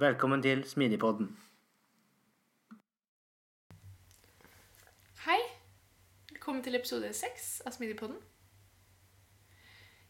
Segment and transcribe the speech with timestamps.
[0.00, 1.26] Velkommen til Smidigpodden.
[5.26, 5.36] Hei.
[6.30, 8.16] Velkommen til episode seks av Smidigpodden.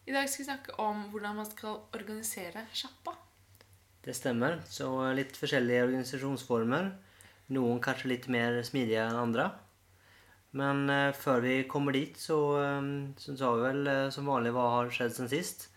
[0.07, 3.17] I dag skal vi snakke om hvordan man skal organisere sjappa.
[4.07, 4.61] Det stemmer.
[4.71, 4.87] Så
[5.19, 6.93] litt forskjellige organisasjonsformer.
[7.51, 9.51] Noen kanskje litt mer smidige enn andre.
[10.55, 14.55] Men eh, før vi kommer dit, så, eh, så sa vi vel eh, som vanlig
[14.55, 15.72] hva har skjedd siden sist.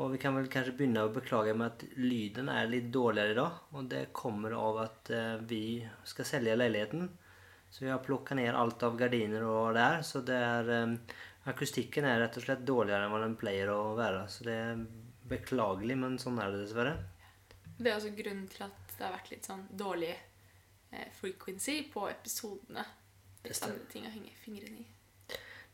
[0.00, 3.36] Og vi kan vel kanskje begynne å beklage med at lyden er litt dårligere i
[3.36, 3.56] dag.
[3.76, 5.64] Og det kommer av at eh, vi
[6.08, 7.10] skal selge leiligheten.
[7.70, 9.98] Så vi har plukka ned alt av gardiner og der.
[10.00, 10.06] er.
[10.06, 10.94] Så det er eh,
[11.50, 14.24] Akustikken er rett og slett dårligere enn hva den pleier å være.
[14.32, 14.80] Så det er
[15.30, 16.96] beklagelig, men sånn er det dessverre.
[17.76, 22.06] Det er også grunnen til at det har vært litt sånn dårlig eh, frequency på
[22.10, 22.84] episodene.
[23.40, 23.84] Det stemmer.
[23.92, 24.88] ting å henge fingrene i.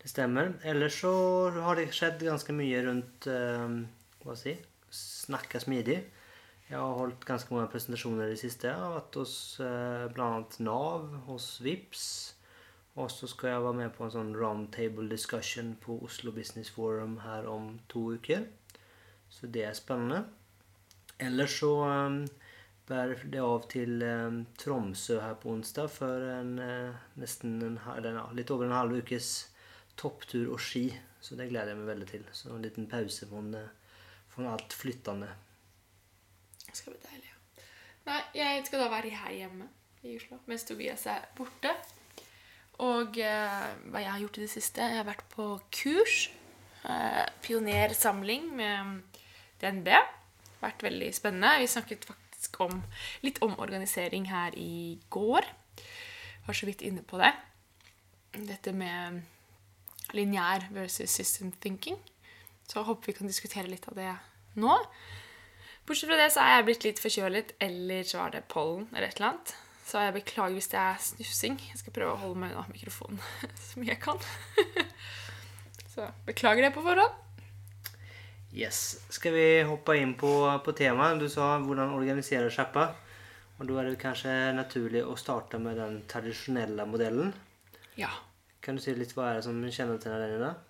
[0.03, 0.53] Det stemmer.
[0.63, 1.15] Ellers så
[1.63, 3.79] har det skjedd ganske mye rundt eh,
[4.27, 4.57] hva si,
[4.93, 6.01] snakke smidig.
[6.67, 8.67] Jeg har holdt ganske mange presentasjoner i det siste.
[8.67, 10.31] Jeg har vært hos eh, bl.a.
[10.67, 12.07] Nav, hos VIPS.
[12.97, 17.19] Og så skal jeg være med på en sånn roundtable discussion på Oslo Business Forum
[17.23, 18.49] her om to uker.
[19.31, 20.25] Så det er spennende.
[21.21, 22.23] Ellers så um,
[22.89, 28.19] bærer det av til um, Tromsø her på onsdag for en, uh, nesten en, eller,
[28.37, 29.31] litt over en halv ukes
[30.01, 30.89] topptur og ski.
[31.21, 32.27] Så det gleder jeg meg veldig til.
[32.33, 33.67] Så en liten pause fra,
[34.37, 35.29] fra alt flyttende.
[36.67, 37.33] Det skal bli deilig.
[37.33, 37.67] ja.
[38.07, 39.69] Nei, jeg skal da være her hjemme
[40.05, 41.73] i Oslo mens Tobias er borte.
[42.85, 46.27] Og eh, hva jeg har gjort i det siste Jeg har vært på kurs.
[46.85, 49.23] Eh, pionersamling med
[49.63, 49.89] DNB.
[50.61, 51.57] Vært veldig spennende.
[51.63, 52.83] Vi snakket faktisk om,
[53.25, 55.49] litt om organisering her i går.
[56.47, 57.33] Var så vidt inne på det.
[58.37, 59.23] Dette med
[60.13, 61.97] lineær versus system thinking.
[62.67, 64.11] Så jeg håper vi kan diskutere litt av det
[64.59, 64.79] nå.
[65.87, 69.07] Bortsett fra det så er jeg blitt litt forkjølet, eller så er det pollen eller
[69.07, 69.55] et eller annet.
[69.87, 71.61] Så jeg beklager hvis det er snufsing.
[71.71, 73.23] Jeg skal prøve å holde meg unna mikrofonen
[73.69, 74.19] så mye jeg kan.
[75.95, 77.23] så beklager det på forhånd.
[78.57, 78.99] Yes.
[79.13, 80.33] Skal vi hoppe inn på,
[80.65, 81.21] på temaet?
[81.21, 82.89] Du sa hvordan organisere sjappa.
[83.57, 87.31] Og da er det kanskje naturlig å starte med den tradisjonelle modellen.
[87.97, 88.11] Ja.
[88.65, 90.66] Kan du si litt hva er det som kjennetegner den i dag?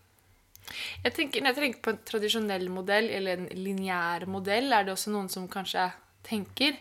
[1.05, 4.93] Jeg tenker, når jeg tenker på en tradisjonell modell eller en lineær modell, er det
[4.97, 5.89] også noen som kanskje
[6.27, 6.77] tenker.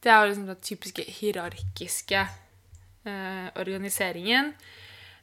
[0.00, 4.54] Det er jo liksom den typiske hierarkiske eh, organiseringen.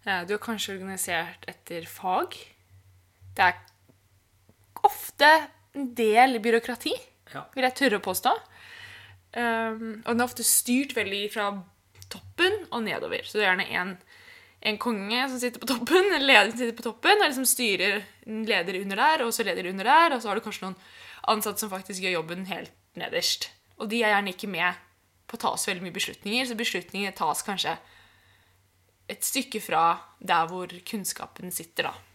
[0.06, 2.36] Eh, du er kanskje organisert etter fag.
[3.38, 3.58] Det er
[4.88, 5.32] ofte
[5.78, 6.94] en del byråkrati,
[7.34, 7.44] Ja.
[7.56, 8.32] vil jeg tørre å påstå.
[9.38, 11.50] Um, og den er ofte styrt veldig fra
[12.10, 13.26] toppen og nedover.
[13.28, 13.92] Så det er gjerne en,
[14.68, 18.02] en konge som sitter på toppen, en leder som sitter på toppen, og liksom styrer
[18.26, 20.80] leder under der, og så leder under der, og så har du kanskje noen
[21.32, 23.50] ansatte som faktisk gjør jobben helt nederst.
[23.80, 24.84] Og de er gjerne ikke med
[25.28, 27.78] på å ta så veldig mye beslutninger, så beslutninger tas kanskje
[29.12, 29.84] et stykke fra
[30.20, 32.07] der hvor kunnskapen sitter, da.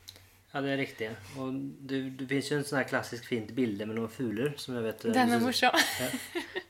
[0.52, 1.06] Ja, det er riktig.
[1.40, 1.54] Og
[1.88, 4.50] det, det finnes jo en sånn her klassisk fint bilde med noen fugler.
[4.60, 5.04] som jeg vet...
[5.14, 5.78] Den er morsom.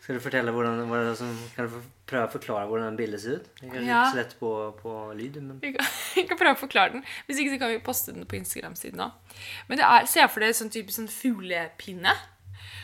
[0.02, 1.74] Skal du fortelle hvordan, hvordan som, kan du
[2.06, 3.48] prøve å forklare hvordan den bildet ser ut?
[3.58, 4.02] Det er Ja.
[4.04, 7.02] ikke så lett på, på lyd, men Vi kan, vi kan prøve å forklare den.
[7.26, 9.40] Hvis ikke så kan vi poste den på Instagram-siden òg.
[9.66, 12.14] Men det er, se for deg sånn type sånn fuglepinne.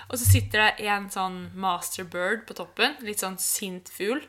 [0.09, 2.99] Og så sitter det en sånn masterbird på toppen.
[3.07, 4.25] Litt sånn sint fugl.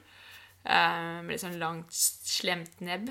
[0.69, 3.09] Eh, med litt sånn langt, slemt nebb.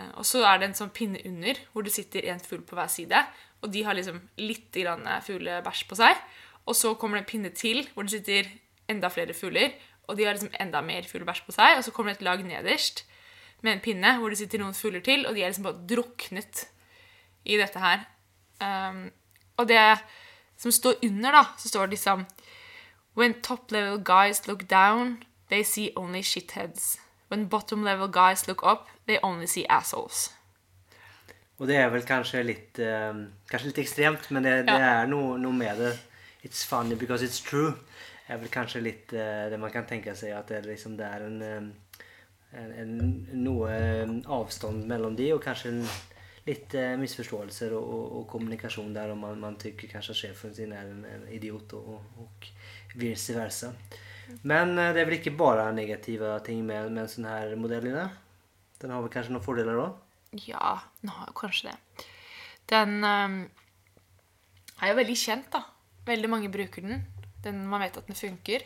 [0.00, 2.78] Eh, og så er det en sånn pinne under, hvor det sitter en fugl på
[2.78, 3.22] hver side.
[3.60, 6.18] Og de har liksom litt grann fuglebæsj på seg.
[6.64, 8.50] Og så kommer det en pinne til, hvor det sitter
[8.90, 9.74] enda flere fugler.
[10.08, 11.76] Og de har liksom enda mer fuglebæsj på seg.
[11.78, 13.04] Og så kommer det et lag nederst
[13.62, 16.64] med en pinne hvor det sitter noen fugler til, og de er liksom bare druknet
[17.44, 18.06] i dette her.
[18.60, 19.10] Um,
[19.60, 19.80] og det
[20.60, 22.26] som står under, da, så står det liksom
[23.16, 26.96] When top level guys look down, they see only shitheads.
[27.30, 30.30] When bottom level guys look up, they only see assholes.
[31.60, 35.02] Og det er vel kanskje litt, um, kanskje litt ekstremt, men det, det Ja.
[35.02, 35.98] är noe, nog med det.
[36.42, 37.72] It's funny because it's true.
[38.26, 41.06] Det er vel kanskje litt uh, det man kan tenke seg, at det liksom det
[41.06, 43.70] er en, eh, en, en noe
[44.26, 45.84] avstand mellom de og kanskje en,
[46.46, 50.72] litt uh, misforståelser og, og, og, kommunikasjon der, om man, man tykker kanskje sjefen sin
[50.72, 52.48] er en, en idiot og, och
[52.94, 53.72] vice versa.
[54.42, 57.88] Men eh, det er vel ikke bare negative ting med, med en sånn her modell
[57.90, 58.08] det?
[58.80, 59.96] Den har vel kanskje noen fordeler òg?
[60.46, 62.04] Ja, den har kanskje det.
[62.70, 63.40] Den um,
[64.80, 65.64] er jo veldig kjent, da.
[66.06, 67.02] Veldig mange bruker den.
[67.44, 67.64] den.
[67.68, 68.64] Man vet at den funker.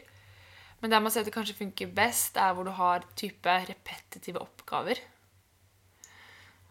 [0.82, 4.42] Men der man ser at det kanskje funker best, er hvor du har type repetitive
[4.42, 5.00] oppgaver.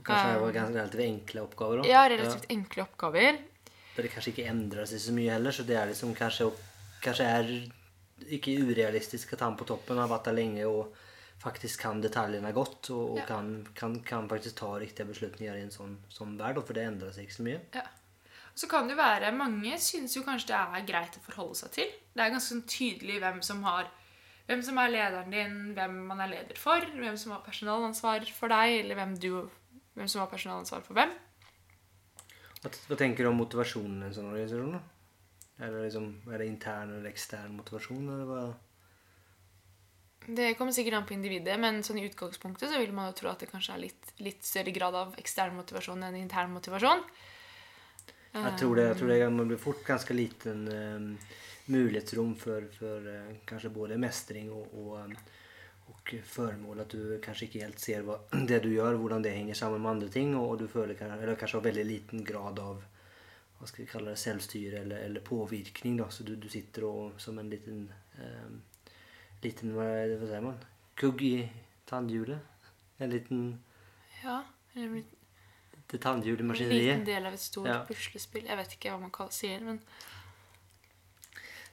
[0.04, 1.88] Kanskje kanske det var ganske relativt enkle oppgaver òg?
[1.88, 3.40] Ja, relativt enkle oppgaver.
[3.96, 6.50] Der det kanskje ikke endrer seg så mye heller så det er liksom kanskje,
[7.04, 7.52] kanskje är
[8.22, 10.94] inte urealistisk at han på toppen har vært der lenge og
[11.44, 13.26] faktisk kan detaljene godt og, og Ja.
[13.26, 17.12] kan, kan, kan faktisk ta riktige beslutninger i en sånn, sånn värld for det endrer
[17.12, 17.60] seg ikke så mye.
[17.74, 17.84] Ja.
[18.56, 21.92] Så kan det være Mange syns jo kanskje det er greit å forholde seg til.
[22.14, 23.90] Det er ganske sånn tydelig hvem som har
[24.48, 28.52] hvem som er lederen din, hvem man er leder for, hvem som har personalansvar for
[28.52, 29.30] deg, eller hvem, du,
[29.96, 31.14] hvem som har personalansvar for hvem.
[32.64, 34.76] Hva, tenker du om motivasjonen i en sånn organisasjon?
[34.76, 34.82] då?
[35.58, 38.46] Det, liksom, Er det intern eller extern motivation eller hva?
[40.26, 43.30] Det kommer sikkert an på individet, men sånn i utgangspunktet så vil man jo tro
[43.34, 47.04] at det kanskje er litt, litt større grad av ekstern motivasjon enn intern motivasjon.
[48.34, 51.10] Jeg tror det, jeg tror det man blir fort ganske liten um,
[51.70, 55.12] mulighetsrom for, for uh, kanskje både mestring og, og,
[55.92, 56.82] og, formål.
[56.86, 58.18] At du kanskje ikke helt ser hva,
[58.50, 61.20] det du gjør, hvordan det henger sammen med andre ting Og, og du føler kanskje,
[61.20, 62.82] eller kanskje har veldig liten grad av
[63.64, 65.98] vad skal vi kalle det, selvstyre eller, eller påvirkning.
[65.98, 66.10] Da.
[66.12, 67.86] Så du, du sitter og, som en liten,
[68.20, 68.90] eh,
[69.46, 69.86] liten hva,
[70.18, 70.58] hva, sier man,
[71.00, 71.36] kugg i
[71.88, 72.68] tannhjulet.
[73.00, 73.46] En liten,
[74.24, 74.42] Ja,
[74.76, 74.90] eller
[76.66, 77.80] en liten del av et stort Ja.
[77.88, 78.46] puslespill.
[78.52, 79.80] Jeg vet ikke hva man kaller, sier, men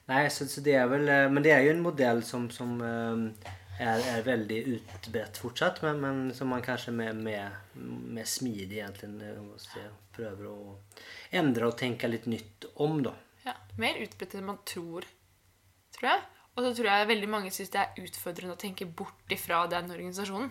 [0.07, 2.79] Nei, så, så det er väl, eh, men det er jo en modell som, som
[2.81, 3.51] eh,
[3.81, 7.49] är, är väldigt utbrett fortsatt men, men som man kanske med, med,
[8.15, 13.13] med smid egentligen måste säga, prövar att ändra och tänka lite nytt om då.
[13.43, 15.05] ja, mer utbredt enn man tror,
[15.97, 16.21] tror jeg.
[16.55, 19.87] Og så tror jeg veldig mange syns det er utfordrende å tenke bort ifra den
[19.91, 20.49] organisasjonen.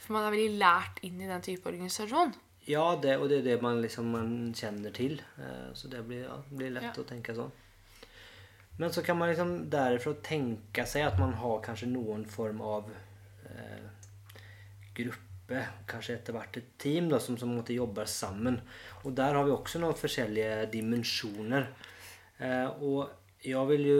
[0.00, 2.32] For man er veldig lært inn i den type organisasjon.
[2.66, 5.20] Ja, det, og det er det man, liksom, man kjenner till.
[5.38, 7.02] Eh, Så det blir, ja, blir lett Ja.
[7.02, 7.50] å tenke så.
[8.80, 12.86] Men så kan man liksom därifrån tenke seg at man har kanskje noen form av
[13.44, 13.82] eh,
[14.96, 18.56] gruppe, kanskje etter hvert et team da, som, som måtte jobbe sammen.
[19.04, 21.68] Og der har vi også noen forskjellige dimensjoner.
[22.40, 23.98] Eh, og jeg vil jo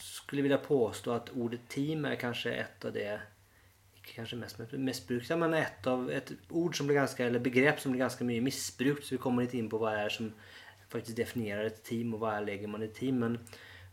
[0.00, 3.10] skulle vilja påstå at ordet team er kanskje et av det
[4.00, 7.78] ikke kanskje mest, mest brukte, men et, av et ord som blir ganske, eller begrepp
[7.80, 9.04] som blir ganske mye missbrukt.
[9.04, 10.32] Så vi kommer litt inn på hva är som
[10.88, 13.20] faktisk definerer et team og hva er legger man i team.
[13.22, 13.38] Men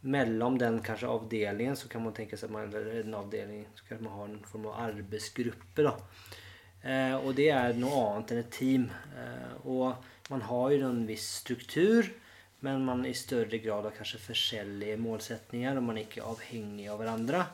[0.01, 3.85] mellan den kanske avdelningen så kan man tänka sig att man, eller en avdelning, så
[3.85, 5.95] kanske man har en form av arbetsgrupper då.
[6.89, 8.91] Eh, och det är något annat än ett team.
[9.17, 9.93] Eh, och
[10.29, 12.13] man har ju en viss struktur
[12.59, 16.99] men man i større grad har kanskje forskjellige målsättningar og man er ikke avhengig av
[16.99, 17.45] hverandre.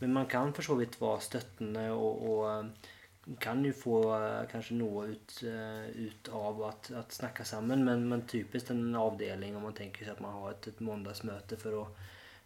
[0.00, 2.94] Men man kan for så vidt være støttende og, eh,
[3.36, 7.84] kan ju få kanskje kanske nå ut, eh, ut av att snacka samman.
[7.84, 11.56] Men, men typiskt en avdeling om man tänker sig att man har ett, ett måndagsmöte
[11.56, 11.96] för att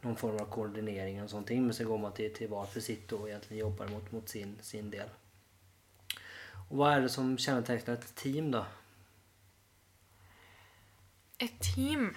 [0.01, 1.51] någon form av koordinering och sånt.
[1.51, 4.59] Men så går man till, till var för sitt och egentligen jobbar mot, mot sin,
[4.61, 5.09] sin del.
[6.69, 8.67] Och vad är det som kännetecknar ett team då?
[11.39, 12.17] Et team,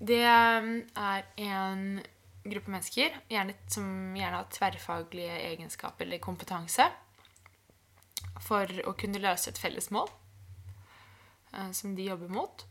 [0.00, 2.00] det er en
[2.44, 6.86] gruppe mennesker gjerne, som gjerne har tverrfaglige egenskaper eller kompetanse
[8.44, 10.08] for å kunne løse et felles mål
[11.54, 12.64] eh, som de jobber mot.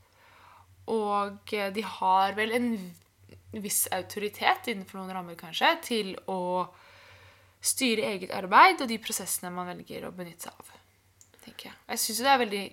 [0.94, 2.72] Og eh, de har vel en
[3.58, 6.68] viss autoritet innenfor noen rammer, kanskje, til å
[7.64, 10.74] styre eget arbeid og de prosessene man velger å benytte seg av.
[11.44, 11.78] tenker jeg.
[11.92, 12.66] Jeg syns det er veldig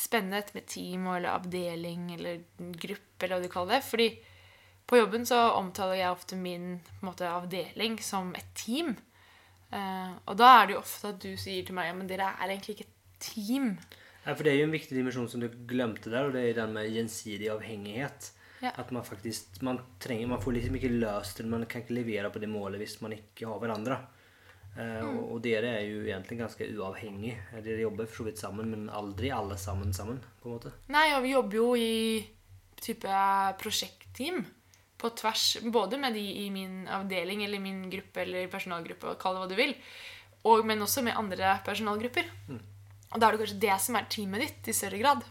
[0.00, 3.86] spennende med team eller avdeling eller gruppe, eller hva du kaller det.
[3.88, 4.08] Fordi
[4.90, 8.96] på jobben så omtaler jeg ofte min måte, avdeling som et team.
[9.70, 12.32] Eh, og da er det jo ofte at du sier til meg ja, men dere
[12.34, 13.72] er egentlig ikke et team.
[14.24, 16.62] Ja, for det er jo en viktig dimensjon som du glemte der, og det er
[16.62, 18.32] den med gjensidig avhengighet.
[18.60, 18.74] Ja.
[18.76, 22.32] At man faktisk man trenger, man får liksom ikke løst det, man kan ikke levere
[22.32, 24.00] på det målet hvis man ikke har hverandre.
[24.78, 27.42] Eh, och, och det är ju egentligen ganska uavhängig.
[27.64, 30.72] Det jobbar för så vidt sammen men aldri alle sammen sammen på en måte.
[30.86, 32.22] Nei, og vi jobber jo i
[32.80, 33.08] type
[33.58, 34.44] prosjektteam
[35.00, 39.42] på tvers, både med de i min avdeling eller min gruppe eller personalgruppe, kall det
[39.42, 39.74] hva du vil,
[40.44, 42.28] og, men også med andre personalgrupper.
[43.10, 45.24] Og da er det kanskje det som er teamet ditt i større grad.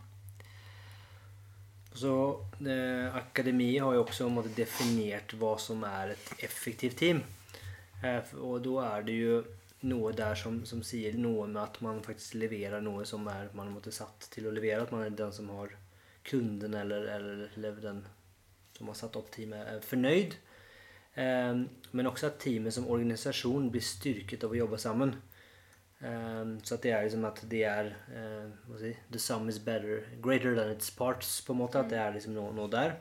[2.00, 2.12] Så
[2.62, 7.24] eh, Akademi har jo også måte, definert hva som er et effektivt team.
[8.04, 9.40] Eh, og da er det jo
[9.90, 13.72] noe der som, som, sier noe med at man faktisk leverer noe som er, man
[13.74, 14.84] måtte satt til å levere.
[14.84, 15.74] At man er den som har
[16.28, 18.04] kunden eller, eller den
[18.80, 20.38] som har satt opp teamet, er fornøyd.
[21.20, 25.14] Eh, men også at teamet som organisasjon blir styrket av å jobbe sammen.
[26.00, 30.06] Um, så at det er liksom at det er uh, si, The sum is better,
[30.24, 31.42] greater than its parts.
[31.42, 32.96] på en måte, At det er liksom noe, noe der.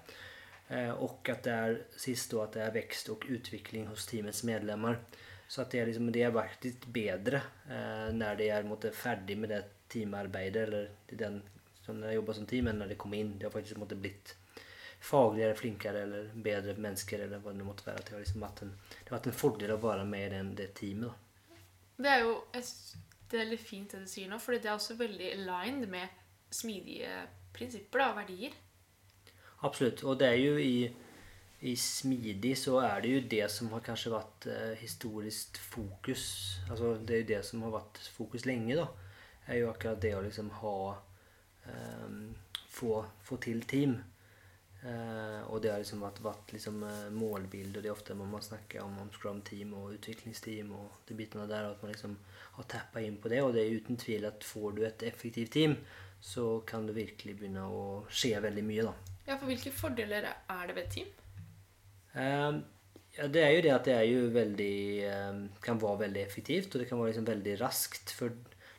[0.66, 4.98] Uh, og at det er sist at det er vekst og utvikling hos teamets medlemmer.
[5.48, 7.40] Så at det er, liksom, det er faktisk bedre
[7.72, 11.38] eh, når de er måte, ferdig med det teamarbeidet, eller den
[11.86, 13.30] som de jobber som team, enn når de kom inn.
[13.38, 14.34] De har faktisk måte, blitt
[15.00, 18.04] fagligere, flinkere eller bedre mennesker, eller hva det måtte være.
[18.04, 20.54] Det har, liksom vært en, det har vært en fordel å være med i den,
[20.58, 21.10] det teamet.
[21.10, 21.60] da.
[21.98, 22.72] Det er jo et,
[23.30, 26.24] det er veldig fint det du sier nå, for det er også veldig aligned med
[26.54, 27.12] smidige
[27.54, 28.54] prinsipper og verdier.
[29.66, 30.04] Absolutt.
[30.06, 30.86] Og det er jo i,
[31.66, 36.24] i smidig så er det jo det som har kanskje vært eh, historisk fokus.
[36.70, 38.86] Altså det er jo det som har vært fokus lenge, da.
[39.48, 40.76] Er jo akkurat det å liksom ha
[41.66, 42.14] eh,
[42.70, 43.98] få, få til team.
[44.78, 48.44] Uh, og det har liksom vært, vært liksom, uh, målbilde, og det er ofte man
[48.44, 52.14] snakker om, om scrum team og utviklingsteam og de bitene der, at man liksom
[52.54, 53.42] har tappa inn på det.
[53.42, 55.74] Og det er uten tvil at får du et effektivt team,
[56.22, 59.14] så kan det virkelig begynne å skje veldig mye, da.
[59.26, 61.12] Ja, for hvilke fordeler er det ved et team?
[62.14, 62.62] Uh,
[63.18, 64.74] ja, det er jo det at det er jo veldig
[65.64, 68.14] kan være veldig effektivt, og det kan være liksom veldig raskt.
[68.14, 68.30] For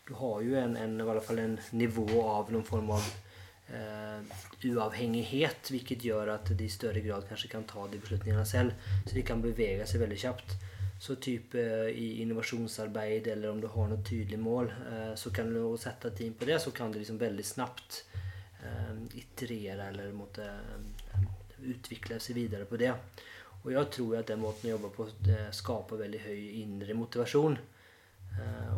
[0.07, 3.28] du har jo en, en, i hvert fall en nivå av noen form av uh,
[3.69, 8.75] uavhengighet, hvilket gjør at de i større grad kanskje kan ta de beslutningene selv.
[9.05, 10.57] Så de kan bevege seg veldig kjapt.
[10.99, 15.53] Så type uh, i innovasjonsarbeid eller om du har noe tydelig mål, uh, så kan
[15.53, 18.05] du sette team på det, så kan du liksom veldig snabbt
[19.15, 20.43] iterere eller måtte
[21.63, 22.89] utvikle seg videre på det.
[23.61, 25.05] Og jeg tror at den måten å jobbe på
[25.55, 27.55] skaper veldig høy indre motivasjon.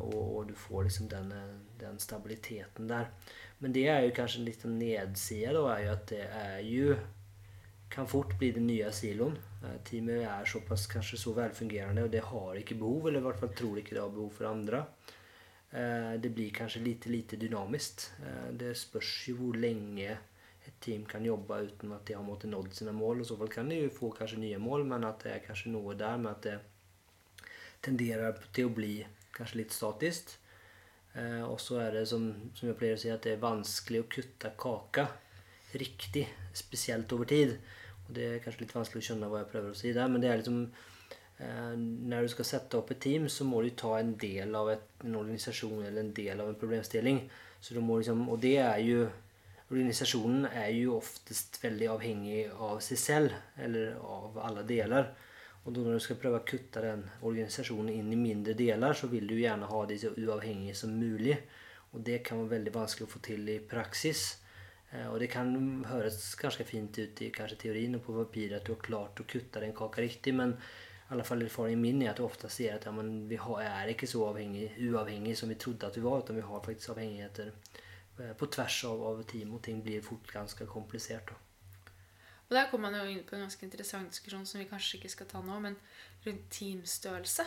[0.05, 1.33] Og, du får liksom den,
[1.81, 3.09] den stabiliteten der.
[3.61, 6.95] Men det er jo kanskje en liten nedside da, er jo at det er jo
[7.91, 9.35] kan fort bli den nye siloen.
[9.63, 13.41] Eh, teamet er såpass kanskje så velfungerende, og det har ikke behov, eller i hvert
[13.41, 14.85] fall tror ikke det har behov for andre.
[15.71, 18.07] Eh, det blir kanskje lite, lite dynamisk.
[18.23, 20.17] Eh, det spørs jo hvor lenge
[20.61, 23.21] et team kan jobbe uten at de har måttet nådd sine mål.
[23.21, 25.73] I så fall kan de jo få kanskje nye mål, men at det er kanskje
[25.73, 26.59] noe der med at det
[27.81, 28.93] tenderer til å bli
[29.35, 30.37] kanskje litt statisk.
[31.13, 34.03] Eh, og så er det, som, som, jeg pleier å si, at det er vanskelig
[34.03, 35.09] å kutte kaka
[35.79, 36.25] riktig,
[36.55, 37.57] spesielt over tid.
[38.07, 40.23] Og det er kanskje litt vanskelig å skjønne hva jeg prøver å si der, men
[40.23, 40.61] det er liksom
[41.39, 41.73] eh,
[42.11, 44.87] Når du skal sette opp et team, så må du ta en del av et,
[45.03, 47.25] en organisasjon eller en del av en problemstilling.
[47.61, 49.09] Så du må liksom, og det er jo
[49.71, 55.05] Organisasjonen er jo oftest veldig avhengig av seg selv, eller av alle deler.
[55.61, 59.27] Og når du skal prøve å kutte den organisasjonen inn i mindre deler, så vil
[59.29, 61.35] du gjerne ha det så uavhengige som mulig.
[61.91, 64.23] Og det kan være veldig vanskelig å få til i praksis.
[64.91, 65.51] Eh, og det kan
[65.87, 69.61] høres ganske fint ut i teorien og på papiret at du har klart å kutte
[69.61, 72.87] den kaka riktig, men i alle fall erfaringen min er at du ofte ser at
[72.87, 76.47] ja, vi er ikke så avhengig, uavhengig som vi trodde at vi var, men vi
[76.47, 81.35] har faktisk avhengigheter eh, på tvers av, av team, og ting blir fort ganske komplisert.
[81.35, 81.50] Da.
[82.51, 85.09] Og der kommer man jo inn på en ganske interessant diskusjon som vi kanskje ikke
[85.13, 85.77] skal ta nå, men
[86.25, 87.45] rundt teamstørrelse.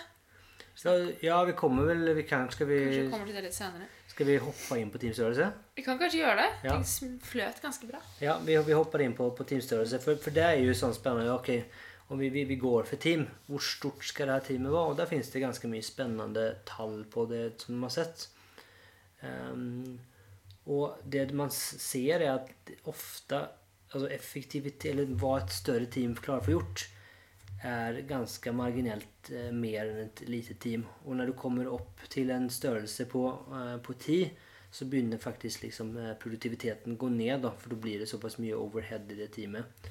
[0.74, 3.56] Så, ja, vi kommer vel vi kan, skal vi, Kanskje vi kommer til det litt
[3.56, 3.88] senere.
[4.10, 5.48] Skal vi hoppe inn på teamstørrelse?
[5.76, 6.46] Vi kan kanskje gjøre det.
[6.64, 6.78] Ja.
[6.88, 8.00] Ting fløt ganske bra.
[8.24, 10.00] Ja, vi, vi hopper inn på, på teamstørrelse.
[10.02, 11.36] For, for, det er jo sånn spennende.
[11.36, 11.52] ok,
[12.14, 14.94] Om vi, vi, vi, går for team, hvor stort skal det her teamet være?
[14.94, 18.30] Og der finnes det ganske mye spennende tall på det som man har sett.
[19.20, 20.00] Um,
[20.64, 23.44] og det man ser, er at ofte
[23.94, 26.86] altså effektivitet, eller vad et større team klarar få gjort,
[27.64, 30.84] er ganske marginellt eh, mer enn et lite team.
[31.06, 33.24] Og når du kommer opp til en størrelse på,
[33.56, 34.34] eh, på 10,
[34.74, 38.58] så begynner faktisk liksom, eh, produktiviteten gå ned, da, for da blir det såpass mye
[38.58, 39.88] overhead i det teamet.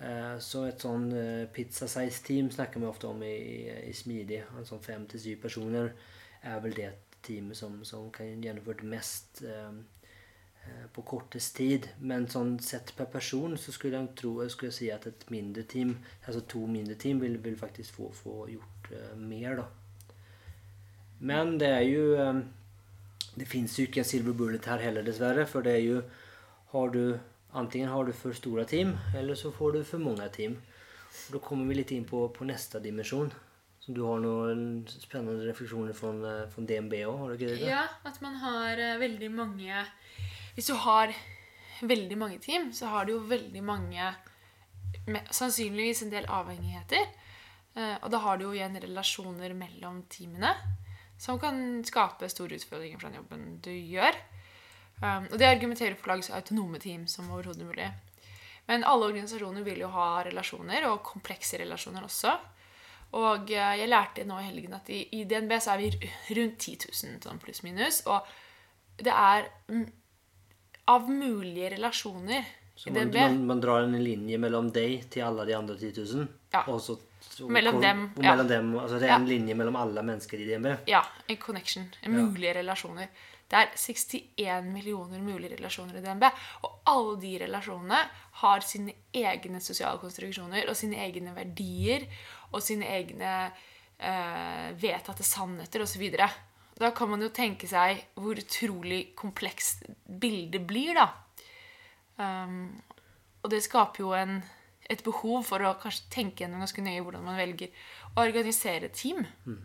[0.00, 4.44] Eh, så et sånn eh, pizza-size-team snakker vi ofte om i, i Smidig.
[4.56, 5.92] En sånn fem til syv personer
[6.40, 6.92] er vel det
[7.26, 9.72] teamet som, som kan gjennomføre mest Eh,
[10.92, 11.88] på kortest tid.
[12.00, 15.96] Men sånn sett per person så skulle jeg tro jeg si at et mindre team,
[16.26, 19.68] altså to mindre team, vil, vil faktisk få, få gjort uh, mer, da.
[21.20, 22.38] Men det er jo um,
[23.36, 25.44] Det fins jo ikke en silver bullet her heller, dessverre.
[25.46, 26.00] For det er jo
[26.72, 27.18] har du,
[27.54, 30.56] Antingen har du for store team, eller så får du for mange team.
[31.30, 33.32] Da kommer vi litt inn på, på neste dimensjon.
[33.80, 37.42] Så du har noen spennende refleksjoner fra, eh, DNB òg?
[37.58, 39.84] Ja, at man har uh, veldig mange
[40.54, 41.14] Hvis du har
[41.80, 44.12] veldig mange team, så har du jo veldig mange
[45.30, 47.04] Sannsynligvis en del avhengigheter.
[47.78, 50.50] Eh, og da har du jo igjen relasjoner mellom teamene
[51.20, 54.16] som kan skape store utfordringer for den jobben du gjør.
[55.00, 57.86] Um, og det argumenterer for lagets autonome team som overhodet mulig.
[58.68, 62.34] Men alle organisasjoner vil jo ha relasjoner, og komplekse relasjoner også.
[63.18, 66.76] Og eh, jeg lærte nå i helgen at i, DNB så er vi rundt 10
[66.88, 68.02] 000 sånn pluss-minus.
[68.08, 68.28] Og
[69.00, 69.48] det er
[70.90, 72.44] av mulige relasjoner
[72.80, 75.76] Så i man, DNB man, man drar en linje mellom deg til alle de andre
[75.76, 76.28] 10 000?
[76.54, 76.62] Ja.
[76.72, 76.96] Og så,
[77.44, 78.30] og, Mellom hvor- dem, Og ja.
[78.34, 79.18] mellom dem, altså det er Ja.
[79.20, 80.70] en linje mellom alle mennesker i DNB?
[80.88, 81.84] Ja, en connection.
[82.02, 82.24] En Ja.
[82.24, 83.08] mulige relasjoner.
[83.50, 86.24] Det er 61 millioner mulige relasjoner i DNB.
[86.62, 87.98] Og alle de relasjonene
[88.42, 92.06] har sine egne sosiale konstruksjoner og sine egne verdier
[92.52, 93.50] og sine egne
[94.00, 96.06] eh, vedtatte sannheter osv.
[96.80, 101.08] Da kan man jo tenke seg hvor utrolig komplekst bildet blir, da.
[102.20, 102.80] Um,
[103.40, 104.40] og det skaper jo en,
[104.90, 107.70] et behov for å kanskje tenke gjennom ganske nøye hvordan man velger
[108.14, 109.22] å organisere et team.
[109.46, 109.62] Mm.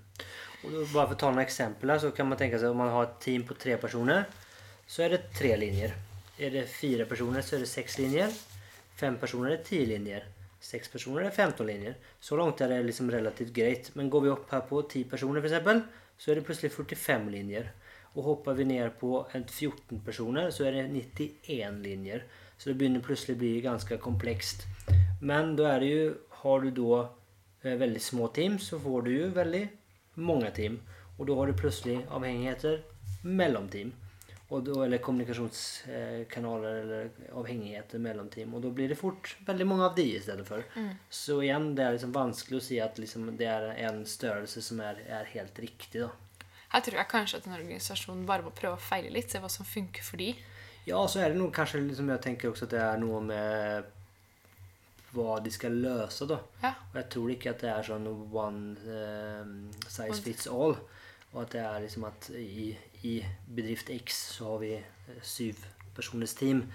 [0.65, 3.21] Bare for å ta noen eksempler, så kan man tenke seg om man har et
[3.25, 4.25] team på tre personer
[4.87, 5.93] så er det tre linjer.
[6.37, 8.33] Er det fire personer så er det seks linjer.
[8.95, 10.27] Fem personer er ti linjer.
[10.61, 11.95] Seks personer er 15 linjer.
[12.21, 13.89] Så langt er det liksom relativt greit.
[13.95, 15.81] Men går vi opp her på ti personer f.eks.,
[16.17, 17.71] så er det plutselig 45 linjer.
[18.15, 22.23] Och hopper vi ned på 14 personer så er det 91 linjer.
[22.57, 24.63] Så det begynner plutselig å bli ganske komplext.
[25.21, 26.05] Men da er det jo
[26.45, 27.01] har du da
[27.63, 29.67] eh, väldigt små team så får du jo veldig
[30.15, 30.79] mange team.
[31.17, 32.81] Og da har du plutselig avhengigheter
[33.21, 33.91] mellom team.
[34.47, 38.53] Och då, eller kommunikationskanaler eller avhengigheter mellom team.
[38.53, 40.63] Og da blir det fort veldig mange av de i stedet for.
[40.75, 40.89] Mm.
[41.09, 44.79] Så igjen, det er liksom vanskelig å si at liksom det er en størrelse som
[44.85, 46.05] er, er helt riktig.
[46.05, 46.13] da.
[46.73, 49.51] Her tror jeg kanskje at en organisasjon bare må prøve å feile litt, se hva
[49.51, 50.33] som funker for de.
[50.85, 53.93] Ja, så er det noe kanskje liksom jeg tenker også at det er noe med
[55.15, 56.27] hva de skal løse.
[56.29, 56.39] da.
[56.61, 56.73] Ja.
[56.91, 59.53] Og jeg tror ikke at det er sånn one eh,
[59.87, 60.75] size fits all.
[61.33, 62.69] Og at det er liksom at i,
[63.07, 63.15] i
[63.47, 65.63] bedrift X så har vi eh, syv
[65.95, 66.65] personers team.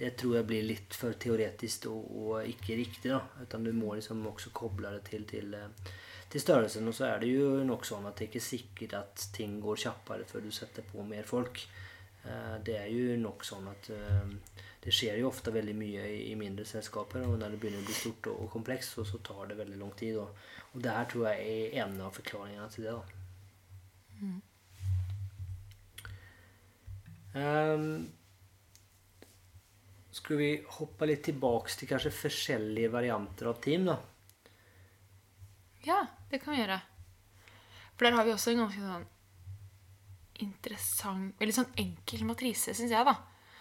[0.00, 3.10] Det tror jeg blir litt for teoretisk og, og ikke riktig.
[3.12, 3.20] da.
[3.44, 5.92] Utan du må liksom også koble det til, til, eh,
[6.32, 6.88] til størrelsen.
[6.88, 9.82] Og så er det jo nok sånn at det er ikke sikkert at ting går
[9.84, 11.60] kjappere før du setter på mer folk.
[12.24, 14.32] Eh, Det er jo nok sånn at eh,
[14.80, 17.26] det skjer jo ofte veldig mye i, mindre selskaper.
[17.28, 19.92] Og når det begynner å bli stort og, komplekst, så, så tar det veldig lang
[20.00, 20.16] tid.
[20.22, 20.32] Og,
[20.72, 22.96] og det her tror jeg er en av forklaringene til det.
[22.96, 23.02] da.
[27.40, 28.08] Ehm,
[30.10, 33.96] skal vi hoppe litt tilbake til kanskje forskjellige varianter av team, da?
[35.86, 36.80] Ja, det kan vi gjøre.
[37.94, 39.08] For der har vi også en ganske sånn
[40.40, 43.14] interessant Veldig sånn enkel matrise, syns jeg, da.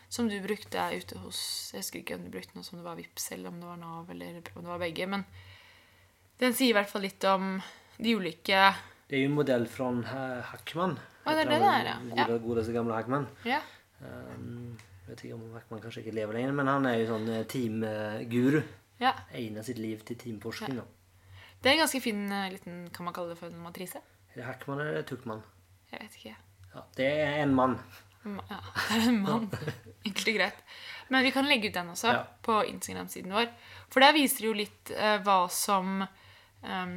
[0.09, 1.39] Som du brukte ute hos
[1.73, 3.79] Jeg husker ikke om du brukte noe som det var Vips eller om det var
[3.81, 5.07] Nav, eller om det var begge.
[5.11, 5.25] Men
[6.39, 7.57] den sier i hvert fall litt om
[7.99, 8.63] de ulike
[9.09, 9.91] Det er jo en modell fra
[10.53, 10.95] Hackman.
[11.25, 11.97] Å, det er det det er, ja.
[12.23, 13.27] Gode, godeste gamle Hackman.
[13.47, 13.59] Ja.
[13.99, 17.43] Jeg vet ikke om Hackman kanskje ikke lever lenger, men han er jo sånn eh,
[17.49, 18.61] teamguru.
[19.01, 19.13] ja.
[19.33, 20.77] Egner sitt liv til teamforskning.
[20.81, 20.85] da.
[21.61, 23.99] Det er en ganske fin eh, liten Kan man kalle det for en matrise?
[24.31, 25.41] Er det Hackman eller Tukman?
[25.91, 26.35] Jeg vet ikke.
[26.75, 27.79] Ja, det er en mann.
[28.25, 29.47] Ja, det er en mann.
[30.05, 30.59] Egentlig greit.
[31.09, 32.23] Men vi kan legge ut den også Ja.
[32.45, 33.49] på Instagram-siden vår.
[33.89, 36.93] For der viser det jo litt eh, hva som um,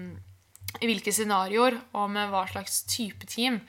[0.82, 3.60] I hvilke scenarioer og med hva slags type team.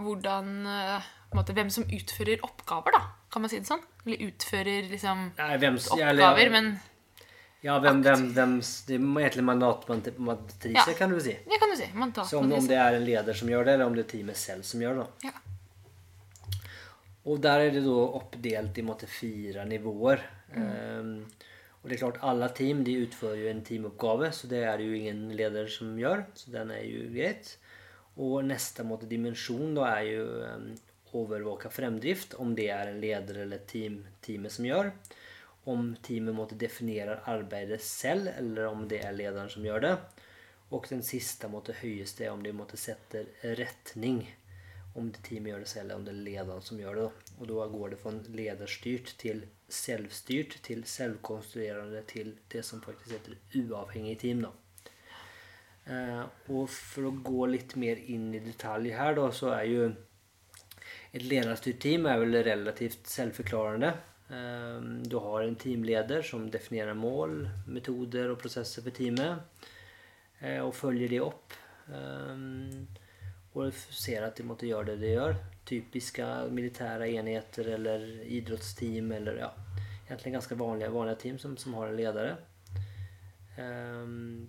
[0.00, 3.02] Hvordan eh, måte, Hvem som utfører oppgaver, da.
[3.30, 3.82] Kan man si det sånn?
[4.06, 6.70] Eller utfører liksom Nei, hvem, oppgaver, men
[7.62, 8.56] Ja, hvem, hvem, hvem,
[8.88, 10.96] det er egentlig mandatmatrise, Ja.
[10.96, 11.36] kan du si.
[11.44, 11.88] det kan du si.
[12.24, 14.36] Så om, om det er en leder som gjør det, eller om det er teamet
[14.40, 15.06] selv som gjør det.
[15.28, 15.34] Ja.
[17.28, 20.22] Og der er det da oppdelt i måte fire nivåer.
[20.56, 21.26] Ehm,
[21.80, 24.86] og det er klart, alle team de utfører jo en teamoppgave, så det er det
[24.88, 26.24] jo ingen leder som gjør.
[26.34, 27.54] Så den er jo greit.
[28.20, 30.24] Og neste måte, dimensjon da er jo
[30.56, 30.66] um,
[31.16, 34.92] overvåke fremdrift, om det er en leder eller team, teamet som gjør.
[35.70, 39.94] Om teamet måtte definere arbeidet selv, eller om det er lederen som gjør det.
[40.70, 43.26] Og den siste måtte høyeste er om de måtte sette
[43.58, 44.22] retning.
[44.94, 47.08] Om det teamet gjør det selv, eller om det er lederen som gjør det.
[47.38, 53.38] Og da går det fra lederstyrt til selvstyrt til selvkonstruerende til det som faktisk heter
[53.60, 54.42] uavhengig team.
[54.46, 54.54] da.
[56.50, 59.88] Og for å gå litt mer inn i detalj her, da, så er jo
[61.12, 63.94] et lederstyrt team er vel relativt selvforklarende.
[64.30, 69.40] Eh, Du har en teamleder som definerer mål, metoder og prosesser for teamet.
[70.40, 71.52] eh, Og følger det opp
[71.90, 72.86] Um,
[73.58, 75.38] og ser at de måtte gjøre det de gjør.
[75.66, 79.50] Typiske militære enheter eller idrettsteam eller ja,
[80.06, 82.36] egentlig ganske vanlige, vanlige team som, som har en leder.
[83.58, 84.48] Um,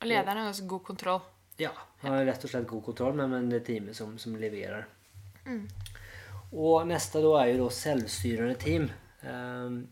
[0.00, 1.22] og lederen har ganske god kontroll?
[1.60, 1.70] Ja,
[2.02, 4.88] han har rett og slett god kontroll, men, men det er teamet som, som leverer.
[5.46, 5.66] Mm.
[6.54, 8.88] Og neste da er jo da selvstyrende team.
[9.24, 9.84] Um,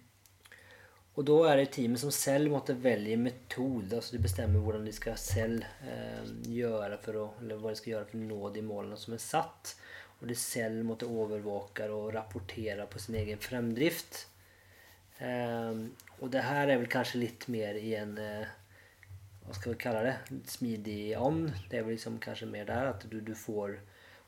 [1.12, 3.98] og da er det teamet som selv måtte velge metode.
[3.98, 7.92] altså De bestemmer hvordan de skal selv eh, gjøre for å, eller hva de skal
[7.92, 9.74] gjøre for å nå de målene som er satt.
[10.22, 14.22] Og de selv måtte overvåke og rapportere på sin egen fremdrift.
[15.20, 15.84] Eh,
[16.22, 18.56] og det her er vel kanskje litt mer i en eh,
[19.42, 20.40] hva skal vi kalle det?
[20.48, 21.50] Smidig ånd.
[21.68, 23.74] Det er vel liksom kanskje mer der at du, du får,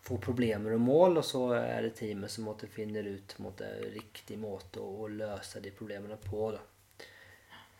[0.02, 4.40] får, problemer og mål, og så er det teamet som måtte finne ut måtte, riktig
[4.42, 6.50] måte å, å løse de problemene på.
[6.56, 6.64] da.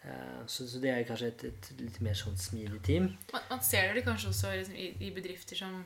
[0.05, 3.11] Eh, så, så, det er kanskje et, et, litt mer sånn smidig team.
[3.33, 5.83] Man, man ser det kanskje også liksom, i, i, bedrifter som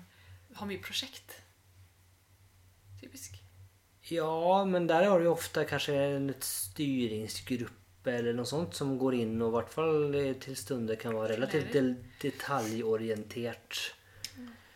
[0.59, 1.41] har mye prosjekt.
[3.01, 3.41] Typisk.
[4.09, 7.78] Ja, men der har du ofte kanskje en styringsgruppe
[8.14, 11.77] eller noe sånt som går inn og i hvert fall til stunder kan være relativt
[12.23, 13.81] detaljorientert.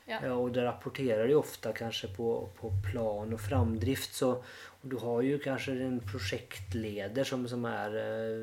[0.07, 0.19] Ja.
[0.19, 4.17] Ja, og det rapporterer de ofte kanskje på, på plan og framdrift.
[4.19, 4.35] Så,
[4.83, 8.41] du har jo kanskje en prosjektleder som, som er eh,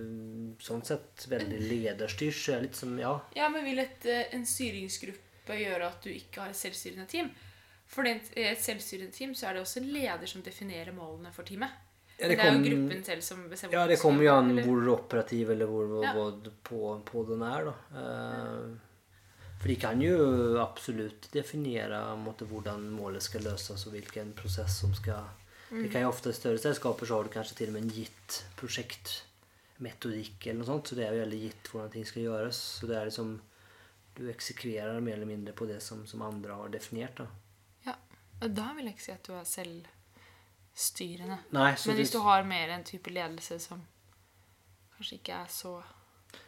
[0.64, 2.64] sånn sett veldig lederstyrt.
[2.64, 3.18] Litt som, ja.
[3.36, 7.30] ja, men vil et, eh, en styringsgruppe gjøre at du ikke har et selvstyrende team?
[7.90, 11.48] For i et selvstyrende team så er det også en leder som definerer målene for
[11.48, 11.74] teamet.
[12.20, 13.78] Ja, det, det, er jo gruppen selv som bestemmer.
[13.78, 16.14] Ja, det kommer jo an hvor operativ eller hvor, hvor, ja.
[16.18, 17.70] hvor på, på, den er.
[17.70, 17.76] da.
[17.96, 20.18] Uh, for de kan jo
[20.60, 25.28] absolutt definere måte, hvordan målet skal løses, og hvilken prosess som skal
[25.72, 25.84] Mm.
[25.84, 27.94] Det kan jo ofte I større selskaper så har du kanskje til og med en
[27.94, 32.62] gitt prosjektmetodikk, eller noe sånt, så det er jo veldig gitt hvordan ting skal gjøres.
[32.80, 33.38] Så det er liksom
[34.18, 37.22] Du eksekverer mer eller mindre på det som, som andre har definert.
[37.22, 37.28] da.
[37.86, 37.94] Ja,
[38.42, 39.46] og da vil jeg ikke si at du er
[40.80, 41.38] selvstyrende.
[41.52, 43.82] Nei, Men hvis du har mer en type ledelse som
[44.96, 45.80] kanskje ikke er så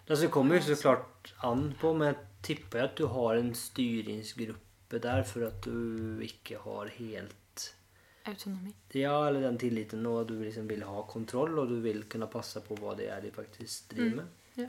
[0.05, 4.99] det kommer jo så klart an på, men jeg tipper at du har en styringsgruppe
[4.99, 7.37] der for at du ikke har helt
[8.27, 8.73] Autonomi.
[8.93, 12.61] Ja, eller den tilliten og du liksom vil ha kontroll, og du vil kunne passe
[12.61, 14.27] på hva det er de faktisk driver med.
[14.27, 14.61] Mm.
[14.61, 14.67] Ja.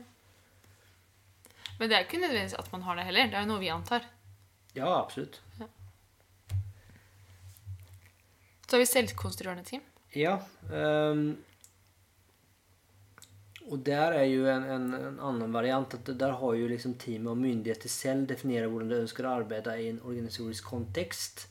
[1.77, 3.29] Men det er ikke nødvendigvis at man har det heller.
[3.29, 4.07] Det er jo noe vi antar.
[4.73, 5.41] Ja, absolutt.
[5.59, 5.69] Ja.
[8.73, 9.81] Så har vi selvkonstruerende team.
[10.17, 10.39] Ja.
[10.65, 11.35] Um,
[13.69, 15.93] og der er jo en, en, en, annen variant.
[15.93, 19.75] at Der har jo liksom teamet og myndigheter selv definerer hvordan de ønsker å arbeide
[19.77, 21.45] i en organisatorisk kontekst.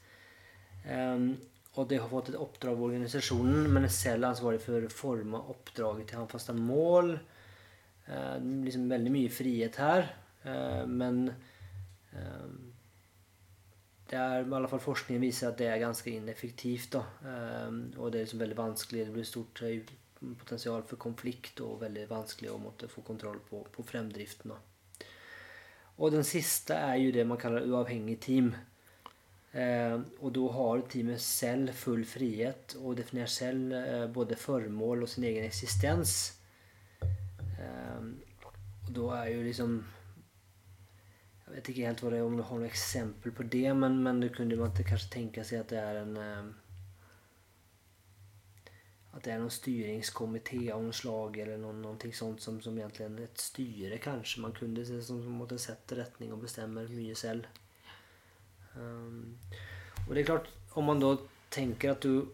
[0.83, 1.37] Um,
[1.77, 5.47] og de har fått et oppdrag av organisasjonen, men er selv ansvarlig for å forme
[5.55, 7.15] oppdraget til håndfaste mål.
[8.11, 8.35] Uh,
[8.67, 10.11] liksom veldig mye frihet her,
[10.43, 12.72] uh, men eh,
[14.13, 16.99] det er i alle fall Forskningen viser at det er ganske ineffektivt.
[16.99, 17.05] Da.
[17.25, 19.07] Eh, og det er liksom veldig vanskelig.
[19.07, 19.63] Det blir stort
[20.39, 24.53] potensial for konflikt og veldig vanskelig å måtte få kontroll på, på fremdriften.
[24.53, 25.07] Da.
[25.97, 28.53] Og den siste er jo det man kaller uavhengig team.
[29.53, 35.13] Eh, og da har teamet selv full frihet og definerer selv eh, både formål og
[35.13, 36.35] sin egen eksistens.
[37.01, 38.07] Eh,
[38.87, 39.77] og da er jo liksom
[41.53, 44.23] Jeg vet ikke helt hva det om du har noe eksempel på det, men, men
[44.23, 46.47] du kunne man kanskje tenke seg at det er en eh,
[49.13, 53.27] At det er noen styringskomité av noe slag eller noe, noe sånt som, som egentlig
[53.27, 57.45] et styre kanskje man kunne se som, som måtte sette retning og bestemme mye selv.
[58.73, 59.37] Um,
[60.07, 61.19] og det er klart, om man da
[61.53, 62.33] tenker at du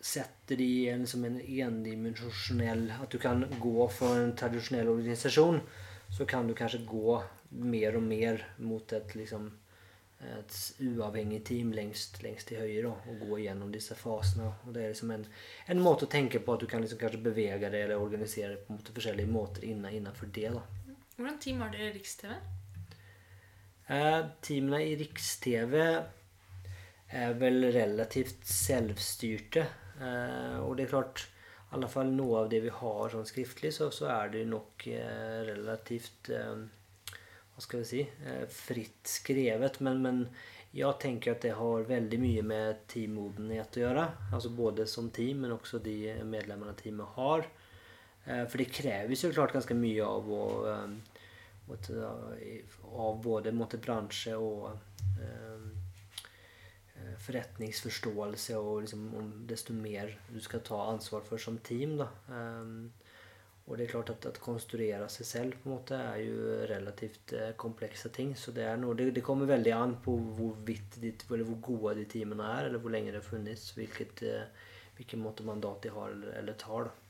[0.00, 5.60] setter det i en, som en endimensjonell At du kan gå for en tradisjonell organisasjon,
[6.08, 9.50] så kan du kanskje gå mer og mer mot et liksom
[10.16, 14.48] et uavhengig team lengst, lengst til høyre og gå gjennom disse fasene.
[14.64, 15.26] Og det er liksom en,
[15.68, 18.64] en måte å tenke på at du kan liksom kanskje bevege deg eller organisere deg
[18.64, 20.54] på forskjellige måter innenfor det.
[20.56, 20.94] da.
[21.18, 22.32] Hvordan team har dere i Riks-TV?
[23.86, 29.66] Eh, teamene i Riks-TV er vel relativt selvstyrte.
[30.00, 31.26] Eh, og det er klart,
[31.66, 34.88] i alle fall noe av det vi har sånn skriftlig, så, så er det nok
[34.90, 36.66] eh, relativt eh,
[37.56, 39.80] Hva skal vi si eh, fritt skrevet.
[39.80, 40.22] Men, men,
[40.76, 44.02] jeg tenker at det har veldig mye med teammodenhet å gjøre.
[44.36, 47.46] Altså både som team, men også de medlemmene teamet har.
[48.26, 50.42] Eh, for det kreves jo klart ganske mye av å
[51.66, 54.68] av både måtte, bransje og
[55.18, 55.64] eh,
[56.94, 61.96] eh, forretningsforståelse og liksom, om desto mer du skal ta ansvar for som team.
[61.98, 62.10] Da.
[63.66, 67.32] Og det er klart at, å konstruere seg selv på en måte er jo relativt
[67.34, 68.30] eh, komplekse ting.
[68.38, 72.04] Så det, noe, det, det kommer veldig an på hvorvidt ditt, eller hvor gode de
[72.12, 76.14] timene er, eller hvor lenge det har funnits, hvilket, eh, hvilken måte mandat de har
[76.14, 76.86] eller, eller tar.
[76.92, 77.02] da.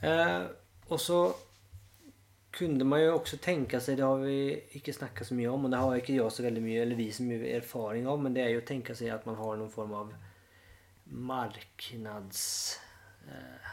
[0.00, 0.46] Eh,
[0.88, 1.20] og så
[2.56, 5.72] kunne man jo også tenke seg, det har vi ikke snakket så mye om, og
[5.72, 8.42] det har ikke jeg så veldig mye, eller vi så mye erfaring av, men det
[8.46, 10.16] er jo å tenke seg at man har noen form av
[11.10, 12.78] marknads...
[13.28, 13.70] Eh,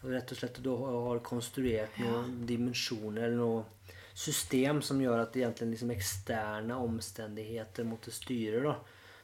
[0.00, 5.72] rett og slett du har konstruert noen dimensjoner eller noe system som gjør at egentlig
[5.72, 8.62] liksom eksterne omstendigheter måtte styre.
[8.62, 8.76] da.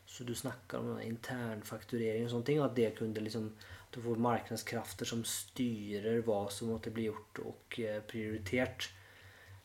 [0.06, 2.60] Så du snakker om internfakturering og sånne ting.
[2.62, 3.52] At det kunne liksom
[3.94, 8.88] du får marknadskrafter som styrer hva som måtte bli gjort og eh, prioritert.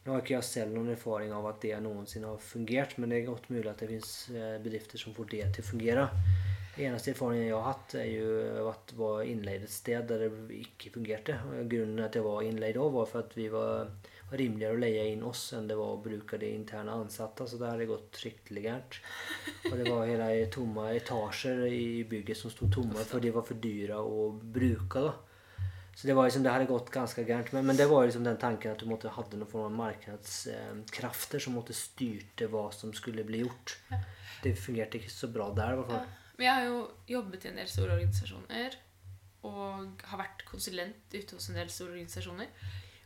[0.05, 3.19] Nå har ikke jeg selv noen erfaring av at det noensinne har fungert, men det
[3.19, 4.13] er godt mulig at det fins
[4.63, 6.05] bedrifter som får det til å fungere.
[6.79, 10.59] Eneste erfaringen jeg har hatt, er jo at det var innleid et sted der det
[10.61, 11.35] ikke fungerte.
[11.67, 13.89] Grunnen til at jeg var innleid da, var for at vi var,
[14.29, 17.47] rimeligere å leie inn oss enn det var å bruke de interne ansatte.
[17.49, 18.99] Så det hadde gått skikkelig gærent.
[19.71, 23.59] Og det var hele tomme etasjer i bygget som sto tomme for de var for
[23.59, 25.03] dyre å bruke.
[25.09, 25.17] da.
[25.99, 27.51] Så det var liksom, det hadde gått ganske gærent.
[27.51, 31.43] Men, men, det var liksom den tanken at du måtte hadde noen form av markedskrafter
[31.43, 33.75] som måtte styrte hva som skulle bli gjort.
[34.45, 35.73] Det fungerte ikke så bra der.
[35.73, 36.18] i hvert fall.
[36.39, 38.77] Men jeg har jo jobbet i en del store organisasjoner
[39.47, 42.47] og har vært konsulent ute hos en del store organisasjoner.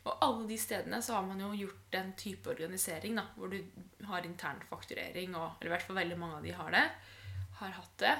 [0.04, 3.58] Og alle de stedene så har man jo gjort den type organisering da, hvor du
[4.06, 6.84] har internfakturering, og, eller i hvert fall veldig mange av de har det.
[7.58, 8.14] Har hatt det.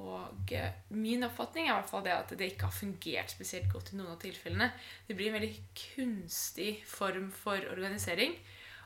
[0.00, 3.70] Og eh, min oppfatning er i hvert fall det at det ikke har fungert spesielt
[3.72, 4.70] godt i noen av tilfellene.
[5.08, 5.54] Det blir en veldig
[5.96, 8.36] kunstig form for organisering.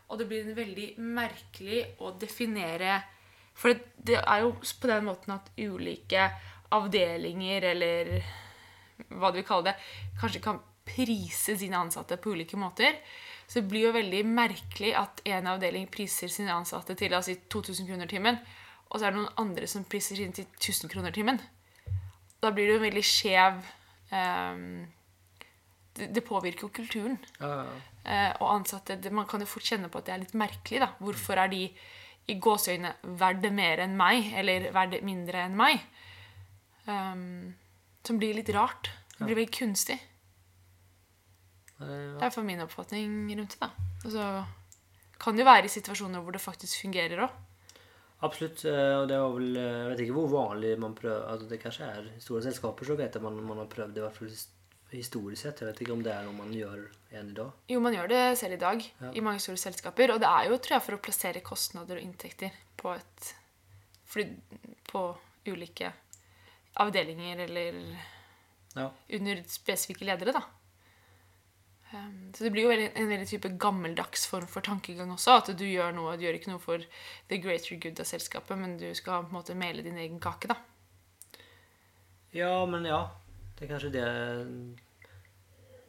[0.09, 3.03] Og det blir en veldig merkelig å definere
[3.55, 6.29] for det, det, er jo på den måten at ulike
[6.75, 8.15] avdelinger, eller
[9.15, 9.77] hva du vil kalle det,
[10.21, 12.99] kanskje kan prise sine ansatte på ulike måter.
[13.47, 17.89] Så det blir jo veldig merkelig at en avdeling priser sine ansatte til altså 2000
[17.89, 18.39] kroner timen,
[18.89, 21.41] og så er det noen andre som priser sine til 1000 kroner timen.
[22.43, 23.59] Da blir det jo veldig skjev
[24.13, 24.85] um,
[25.95, 27.19] det, det, påvirker jo kulturen.
[27.41, 27.83] Ja, ja.
[28.05, 30.83] Uh, og ansatte det, Man kan jo fort kjenne på at det er litt merkelig.
[30.83, 30.91] da.
[31.01, 31.63] Hvorfor er de
[32.31, 35.83] i gåseøyne verdt mer enn meg, eller verdt mindre enn meg.
[36.87, 37.55] Um,
[38.05, 38.91] som blir litt rart.
[39.15, 39.97] Det blir veldig kunstig.
[41.79, 43.61] Det er for min oppfatning rundt det.
[43.61, 43.71] da.
[44.05, 44.29] Altså,
[45.21, 47.41] kan det jo være i situasjoner hvor det faktisk fungerer òg.
[48.25, 48.65] Absolutt.
[48.65, 51.59] Eh, og det var vel eh, Jeg vet ikke hvor vanlig man prøver altså Det
[51.61, 54.31] kanskje er store selskaper så vet jeg man, man har prøvd i hvert fall
[54.99, 55.63] historisk sett.
[55.63, 57.63] Jeg vet ikke om det er noe man gjør igjen i dag?
[57.71, 59.13] Jo, man gjør det selv i dag ja.
[59.13, 60.15] i mange store selskaper.
[60.15, 63.33] Og det er jo tror jeg, for å plassere kostnader og inntekter på et
[64.87, 65.01] på
[65.51, 65.89] ulike
[66.79, 67.79] avdelinger eller
[68.75, 68.93] ja.
[69.09, 70.45] under spesifikke ledere, da.
[71.95, 75.39] Um, så det blir jo en veldig type gammeldags form for tankegang også.
[75.41, 76.83] At du gjør noe, du gjør ikke noe for
[77.31, 80.51] the greater good av selskapet, men du skal på en måte mele din egen kake,
[80.51, 80.59] da.
[82.35, 83.05] Ja, men ja.
[83.55, 84.07] Det er kanskje det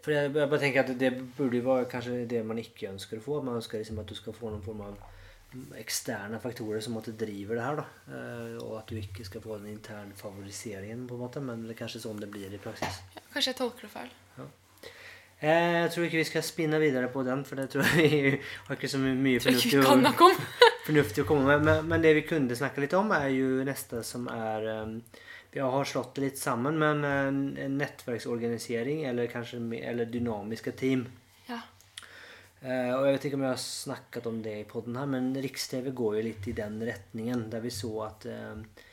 [0.05, 3.17] For jeg, jeg bare tenker at det burde jo være kanskje det man ikke ønsker
[3.17, 3.39] å få.
[3.41, 4.99] Man ønsker liksom at du skal få noen form av
[5.79, 7.79] eksterne faktorer som måtte driver det her.
[7.79, 7.85] da.
[8.11, 11.73] Uh, og at du ikke skal få den interne favoriseringen, på en måte, men det
[11.73, 13.01] er kanskje sånn det blir i praksis.
[13.15, 14.13] Ja, kanskje jeg tolker det feil.
[14.37, 14.47] Ja.
[15.41, 18.35] Eh, jeg tror ikke vi skal spinne videre på den, for det tror jeg vi
[18.67, 20.29] har ikke så mye fornuftig, å,
[20.87, 21.65] fornuftig å komme med.
[21.65, 24.99] Men, men, det vi kunne snakke litt om, er jo neste som er um,
[25.55, 31.05] jeg har slått det litt sammen med en, en nettverksorganisering eller kanskje eller dynamiske team.
[31.47, 31.61] Ja.
[32.59, 35.31] Uh, og Jeg vet ikke om jeg har snakket om det i poden her, men
[35.45, 37.47] Riks-TV går jo litt i den retningen.
[37.53, 38.83] Der vi så at uh,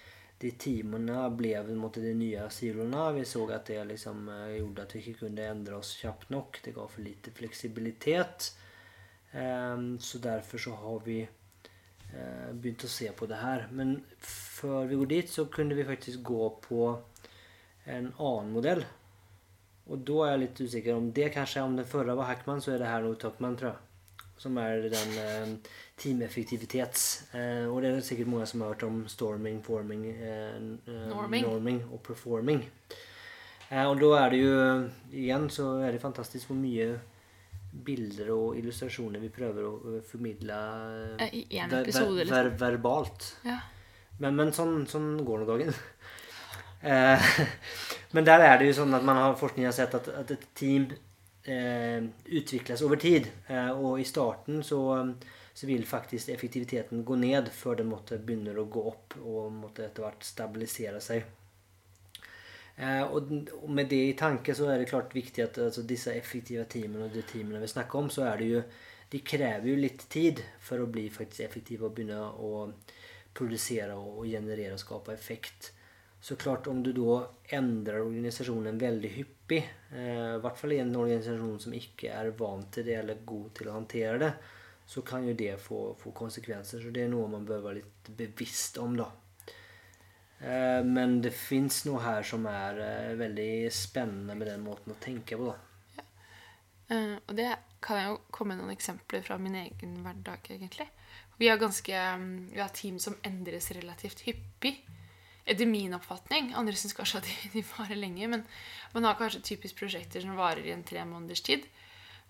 [0.43, 3.09] de teamene ble mot de nye siloene.
[3.19, 6.63] Vi så at det liksom uh, gjorde at vi ikke kunne endre oss kjapt nok.
[6.63, 8.53] Det ga for lite fleksibilitet.
[9.99, 11.23] så derfor så har vi
[12.13, 13.67] eh, begynt å se på det her.
[13.73, 16.91] Men før vi går dit, så kunne vi faktisk gå på
[17.85, 18.85] en annen modell.
[19.91, 22.73] Og da er jeg litt usikker om det kanskje Om den forrige var Hackman, så
[22.73, 24.29] er det her noe Tuckman, tror jeg.
[24.43, 27.07] Som er den eh, teameffektivitets...
[27.35, 31.47] Eh, og det er sikkert mange som har hørt om storming, forming, eh, eh norming.
[31.47, 31.83] norming.
[31.93, 32.65] og performing.
[33.69, 34.57] Eh, og da er det jo
[35.13, 36.97] Igjen så er det fantastisk hvor mye
[37.73, 40.57] bilder og illustrasjoner vi prøver å formidle
[41.33, 43.31] I en episode, ver, ver, verbalt.
[43.47, 43.59] Ja.
[44.21, 45.79] Men, men sånn, sånn, går nå dagen.
[46.83, 47.27] Eh,
[48.11, 50.49] men der er det jo sånn at man har forskning har sett at, at et
[50.59, 50.89] team
[51.47, 53.29] eh, utvikles over tid.
[53.47, 54.81] Eh, og i starten så,
[55.55, 59.87] så, vil faktisk effektiviteten gå ned før den måtte begynner å gå opp og måtte
[59.87, 61.23] etter hvert stabilisere seg.
[62.77, 63.29] Eh, og,
[63.69, 67.13] med det i tanke så er det klart viktig at altså, disse effektive teamene og
[67.15, 68.65] de teamene vi snakker om, så er det jo
[69.13, 72.71] De krever jo litt tid for å bli faktisk effektive og begynne å
[73.37, 75.69] produsere og, og generere og skape effekt.
[76.23, 77.19] Så klart om du da
[77.53, 79.59] endrer organisasjonen veldig hyppig,
[79.93, 83.49] eh, i hvert fall i en organisasjon som ikke er vant til det eller god
[83.59, 84.33] til å håndtere det,
[84.87, 86.81] så kan jo det få, få konsekvenser.
[86.81, 89.11] Så det er noe man bør være litt bevisst om, da.
[90.43, 95.01] Eh, men det fins noe her som er eh, veldig spennende med den måten å
[95.03, 95.53] tenke på.
[95.53, 95.59] da.
[95.99, 96.07] Ja.
[97.27, 97.51] og det
[97.83, 100.89] kan jeg jo komme med noen eksempler fra min egen hverdag, egentlig.
[101.39, 104.77] Vi har ganske mm, Vi har team som endres relativt hyppig.
[105.45, 106.53] Etter min oppfatning.
[106.55, 108.29] Andre syns kanskje at de, varer lenge.
[108.31, 108.45] Men
[108.95, 111.67] man har kanskje typisk prosjekter som varer i en tre måneders tid.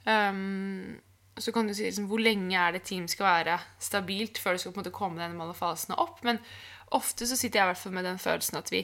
[0.05, 1.01] Um,
[1.37, 4.63] så kan du si liksom, hvor lenge er det team skal være stabilt før det
[4.63, 6.21] skal på en måte komme denne alle fasene opp.
[6.27, 6.41] Men
[6.97, 8.83] ofte så sitter jeg i hvert fall med den følelsen at vi,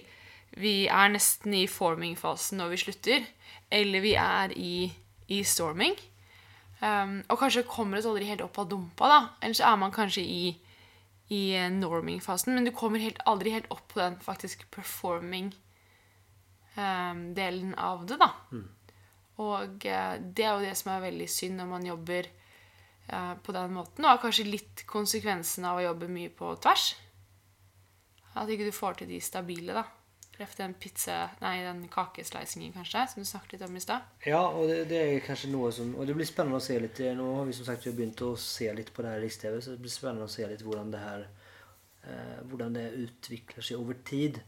[0.59, 3.27] vi er nesten i forming-fasen når vi slutter.
[3.71, 4.93] Eller vi er i,
[5.29, 5.97] i storming.
[6.79, 9.21] Um, og kanskje kommer det aldri helt opp av dumpa, da.
[9.43, 10.57] Eller så er man kanskje i,
[11.35, 18.07] i norming-fasen, men du kommer helt, aldri helt opp på den faktisk performing-delen um, av
[18.07, 18.31] det, da.
[18.55, 18.69] Mm.
[19.43, 22.23] Og uh, det er jo det som er veldig synd når man jobber
[23.11, 24.05] uh, på den måten.
[24.05, 26.85] Og har kanskje litt konsekvensen av å jobbe mye på tvers.
[28.39, 29.85] At ikke du får til de stabile, da.
[30.39, 34.07] Ref den pizza, nei, den kakeslicingen, kanskje, som du snakket litt om i stad.
[34.23, 37.01] Ja, og det, det, er kanskje noe som Og det blir spennende å se litt
[37.19, 39.83] Nå har vi som sagt begynt å se litt på det her Riks-TV, så det
[39.83, 44.39] blir spennende å se litt hvordan det her eh, Hvordan det utvikler seg over tid.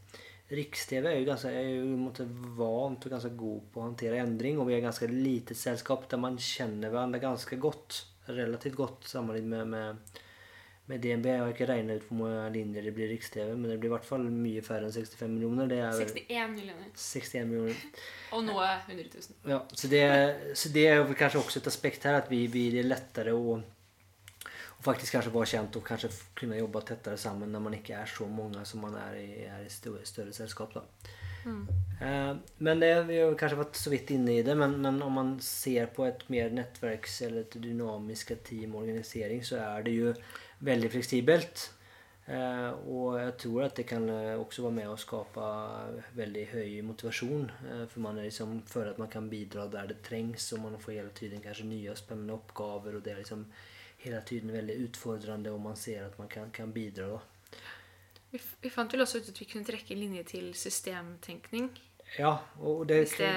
[0.51, 4.71] Riks-TV er jo ganske er jo, vant og ganske god på å håndtere endring, og
[4.71, 8.05] vi er ganske lite selskap der man kjenner hverandre ganske godt.
[8.31, 10.19] Relativt godt sammenlignet med, med
[10.91, 11.27] med DNB.
[11.31, 13.93] Jeg har ikke regna ut hvor mange linjer det blir Riks-TV, men det blir i
[13.95, 15.69] hvert fall mye færre enn 65 millioner.
[15.71, 16.89] Det er 61 millioner.
[16.93, 17.83] 61 millioner.
[18.35, 19.37] Og noe 100 000.
[19.53, 20.03] Ja, så det,
[20.59, 23.57] så det er kanskje også et aspekt her, at vi, vi det er lettere å,
[23.57, 26.11] å faktisk kanskje være kjent og kanskje
[26.43, 29.65] kunne jobbe tettere sammen når man ikke er så mange som man er i, er
[29.65, 30.77] i større, større selskap.
[30.77, 30.85] da.
[31.45, 31.67] Mm.
[32.01, 35.17] Eh, men det, vi har kanskje vært så vidt inne i det, men, men om
[35.17, 40.13] man ser på et mer nettverks- eller et dynamisk teamorganisering, så er det jo
[40.65, 41.69] veldig fleksibelt.
[42.31, 45.47] Eh, og jeg tror at det kan eh, også være med å skape
[46.15, 47.49] veldig høy motivasjon.
[47.67, 50.99] Eh, for man liksom føler at man kan bidra der det trengs, og man får
[50.99, 52.97] hele tiden kanskje nye og spennende oppgaver.
[52.97, 53.45] Og det er liksom
[54.05, 57.09] hele tiden veldig utfordrende, og man ser at man kan, kan bidra.
[57.17, 57.61] da.
[58.31, 61.67] Vi, vi, fant vel også ut at vi kunne trekke en linje til systemtenkning.
[62.17, 63.33] Ja, og det, det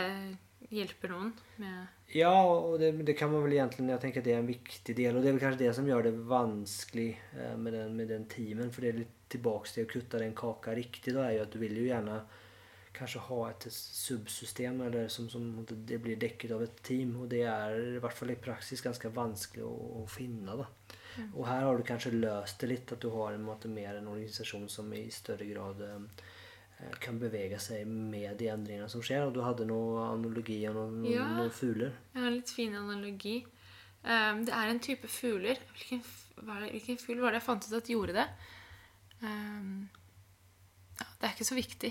[0.73, 4.35] hjelper noen med ja, og det, det, kan man vel egentlig Jeg tenker at det
[4.37, 5.17] er en viktig del.
[5.17, 8.27] Og det er vel kanskje det som gjør det vanskelig eh, med, den, med den
[8.31, 8.71] teamen.
[8.71, 11.17] For det er litt tilbake til å kutte den kaka riktig.
[11.17, 12.21] Da er jo at du vil jo gjerne
[12.95, 17.17] kanskje ha et subsystem eller som, som det blir dekket av et team.
[17.25, 19.75] Og det er i hvert fall i praksis ganske vanskelig å,
[20.05, 20.55] å finne.
[20.61, 20.69] da.
[21.17, 21.33] Mm.
[21.33, 24.13] Og her har du kanskje løst det litt, at du har en måte mer en
[24.15, 26.01] organisasjon som i større grad Eh,
[27.03, 29.27] kan bevege seg med de endringene som skjer.
[29.27, 31.95] Og du hadde noe analogi og noen, ja, noen fugler.
[32.13, 33.39] Jeg har en litt fin analogi.
[34.05, 36.03] Um, det er en type fugler Hvilken,
[36.37, 38.27] det, hvilken fugl var det jeg fant ut at gjorde det?
[39.23, 39.87] Um,
[40.99, 41.91] ja, det er ikke så viktig.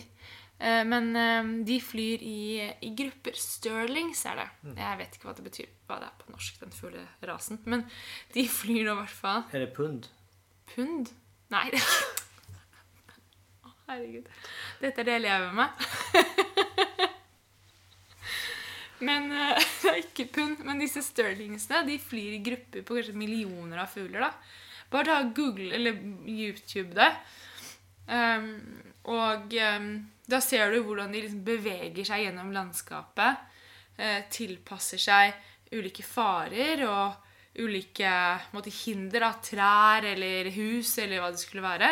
[0.61, 2.43] Uh, men um, de flyr i,
[2.85, 3.39] i, grupper.
[3.39, 4.49] Stirlings er det.
[4.61, 4.75] Mm.
[4.83, 7.63] Jeg vet ikke hva det betyr hva det er på norsk, den fuglerasen.
[7.65, 7.87] Men
[8.35, 9.47] de flyr nå i hvert fall.
[9.51, 10.11] Er det pund?
[10.75, 11.15] Pund?
[11.53, 11.67] Nei,
[13.89, 14.29] Herregud.
[14.79, 15.69] Dette er det jeg lever med.
[19.07, 20.63] men uh, Det er ikke pund.
[20.67, 24.27] Men disse sterlingsene de flyr i grupper på kanskje millioner av fugler.
[24.27, 24.31] da.
[24.93, 25.97] Bare ta Google eller
[26.29, 27.09] YouTube det.
[28.07, 28.49] Um,
[29.09, 29.89] og um,
[30.27, 33.49] da ser du hvordan de liksom beveger seg gjennom landskapet.
[33.97, 35.33] Uh, tilpasser seg
[35.73, 37.23] ulike farer og
[37.61, 38.09] ulike
[38.53, 41.89] måte, hinder av trær eller hus eller hva det skulle være.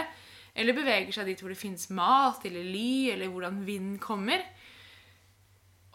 [0.57, 4.43] Eller beveger seg dit hvor det fins mat eller ly, eller hvordan vind kommer.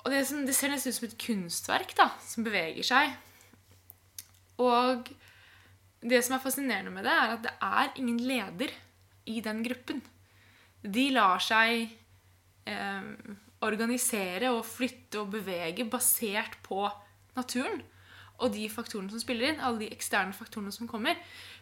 [0.05, 3.17] Og det, som, det, ser nesten ut som et kunstverk da, som beveger seg.
[4.63, 5.11] Og
[6.07, 8.73] det som er fascinerende med det, er at det er ingen leder
[9.27, 10.01] i den gruppen.
[10.87, 11.91] De lar seg
[12.71, 13.11] eh,
[13.67, 16.87] organisere og flytte og bevege basert på
[17.37, 17.83] naturen
[18.37, 21.17] og de faktorene som spiller inn, alle de eksterne faktorene som kommer.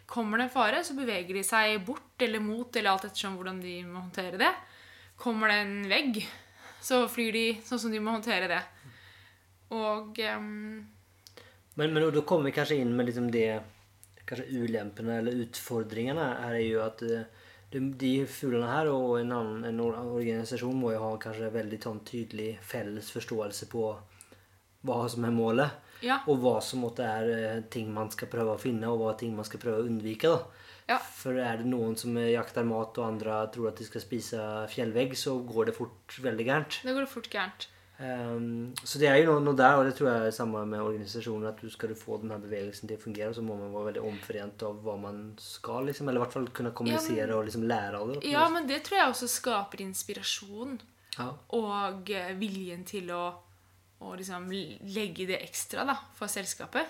[0.05, 3.61] Kommer det en fare, så beveger de seg bort eller mot, eller alt ettersom hvordan
[3.63, 4.51] de må håndtere det.
[5.17, 6.19] Kommer det en vegg,
[6.83, 8.61] så flyr de sånn som de må håndtere det.
[9.73, 10.83] Og um...
[11.75, 13.49] Men, men da kommer vi kanskje inn med liksom det
[14.25, 17.27] Kanskje ulempene eller utfordringene er jo at uh,
[17.69, 21.99] de, de fuglene her og en, annen, en organisasjon må jo ha kanskje veldig sånn
[22.07, 23.83] tydelig felles forståelse på
[24.85, 25.84] hva som er målet.
[26.05, 26.19] Ja.
[26.29, 29.33] Og hva som måtte er eh, ting man skal prøve å finne, og hva ting
[29.35, 30.33] man skal prøve å unnvike.
[30.85, 30.99] Ja.
[31.01, 34.41] For er det noen som eh, jakter mat, og andre tror at de skal spise
[34.73, 36.83] fjellvegg, så går det fort veldig gærent.
[36.85, 37.71] Det går fort gærent.
[37.95, 40.83] Um, så det er jo noe, noe der, og det tror jeg er samme med
[40.83, 41.53] organisasjoner.
[41.53, 44.03] At du skal du få denne bevegelsen til å fungere, så må man være veldig
[44.09, 45.87] omforent av hva man skal.
[45.87, 48.19] liksom, Eller i hvert fall kunne kommunisere og liksom lære av det.
[48.27, 50.75] Ja, men det tror jeg også skaper inspirasjon.
[51.15, 51.29] ja.
[51.55, 53.23] Og eh, viljen til å,
[54.05, 56.85] å liksom legge det ekstra da, for selskapet.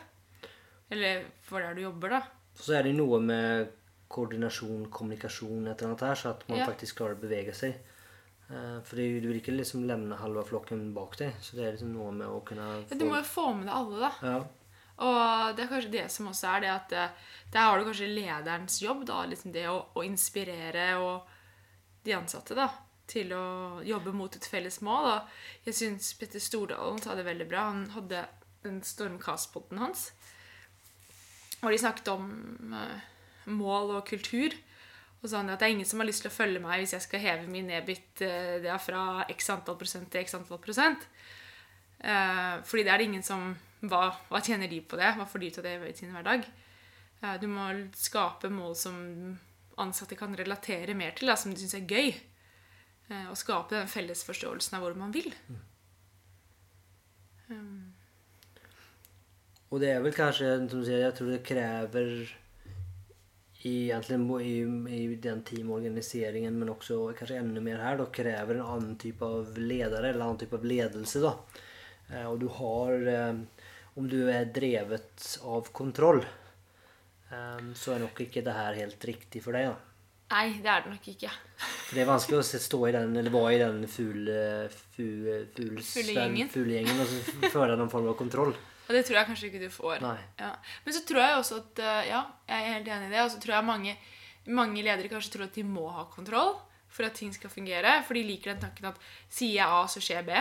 [0.92, 2.22] Eller for der du jobber, da.
[2.56, 3.72] Så er det noe med
[4.16, 6.66] koordinasjon, kommunikasjon, et eller annet her, så at man Ja.
[6.70, 7.74] faktisk klarer å bevege seg.
[8.50, 11.34] Eh, for du vil ikke liksom levne halve flokken bak deg.
[11.42, 13.76] Så det er liksom noe med å kunne Ja, du må jo få med deg
[13.76, 14.12] alle, da.
[14.22, 14.44] ja.
[14.98, 17.10] Og det er kanskje det som også er det at eh,
[17.52, 19.26] der har du kanskje lederens jobb, da.
[19.26, 21.26] Liksom det å, å inspirere og
[22.06, 22.70] de ansatte, da.
[23.10, 23.46] Til å
[23.86, 25.12] jobbe mot et felles mål.
[25.14, 27.68] Og jeg syns Petter Stordalen sa det veldig bra.
[27.70, 28.24] Han hadde
[28.66, 30.10] den Stormcast-poden hans.
[31.62, 32.26] Og de snakket om
[32.78, 33.06] eh,
[33.54, 34.56] mål og kultur.
[35.22, 36.94] Og sa han at det er ingen som har lyst til å følge meg hvis
[36.98, 40.62] jeg skal heve min EBIT eh, det er fra x antall prosent til x antall
[40.62, 41.08] prosent.
[42.02, 43.50] Eh, fordi det er det ingen som
[43.86, 45.16] hva, hva tjener de på det?
[45.18, 46.48] Hva får de ut av det i sin hverdag?
[47.42, 47.64] Du må
[47.98, 48.98] skape mål som
[49.82, 52.12] ansatte kan relatere mer til, da, som de syns er gøy.
[53.10, 55.30] Eh, og skape den felles forståelsen av hvor man vil.
[57.50, 57.94] Um,
[59.70, 62.12] Og det er vel kanskje, som du sier, jeg tror det krever
[63.66, 64.56] i, i,
[64.96, 69.58] i den teamorganiseringen, men også kanskje enda mer her, da, krever en annen type av
[69.58, 71.22] ledere, eller annen type av ledelse.
[71.24, 71.34] da.
[72.12, 73.36] Eh, og du har eh,
[73.96, 76.20] Om du er drevet av kontroll,
[77.32, 79.72] eh, så er nok ikke det her helt riktig for deg.
[79.72, 79.95] da.
[80.32, 81.32] Nei, det er det nok ikke.
[81.88, 84.38] For det er vanskelig å stå i den, eller være i den fugle,
[84.74, 85.06] fu,
[85.56, 86.50] Fuglegjengen.
[86.54, 88.54] fuglegjengen og så føre noen form av kontroll.
[88.86, 90.04] Og det tror jeg kanskje ikke du får.
[90.38, 90.52] Ja.
[90.86, 93.24] Men så tror jeg også at eh, Ja, jeg er helt enig i det.
[93.24, 93.96] Og så tror jeg mange,
[94.46, 96.54] mange ledere kanskje tror at de må ha kontroll
[96.94, 97.96] for at ting skal fungere.
[98.06, 100.38] For de liker den tanken at sier jeg A, så skjer B.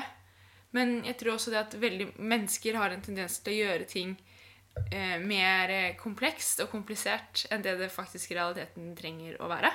[0.76, 4.12] Men jeg tror også det at veldig mennesker har en tendens til å gjøre ting
[4.90, 9.72] eh, mer eh, komplekst og komplisert enn det det faktisk i realiteten trenger å være.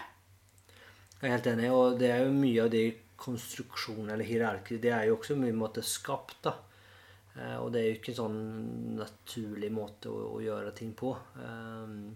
[1.19, 2.83] Jeg er helt enig, og det er jo mye av det
[3.19, 6.55] konstruksjonene eller hierarki, det er jo også mye måte skapt, da.
[7.35, 8.39] Eh, og det er jo ikke en sånn
[8.99, 11.11] naturlig måte å, å gjøre ting på.
[11.39, 12.13] Um,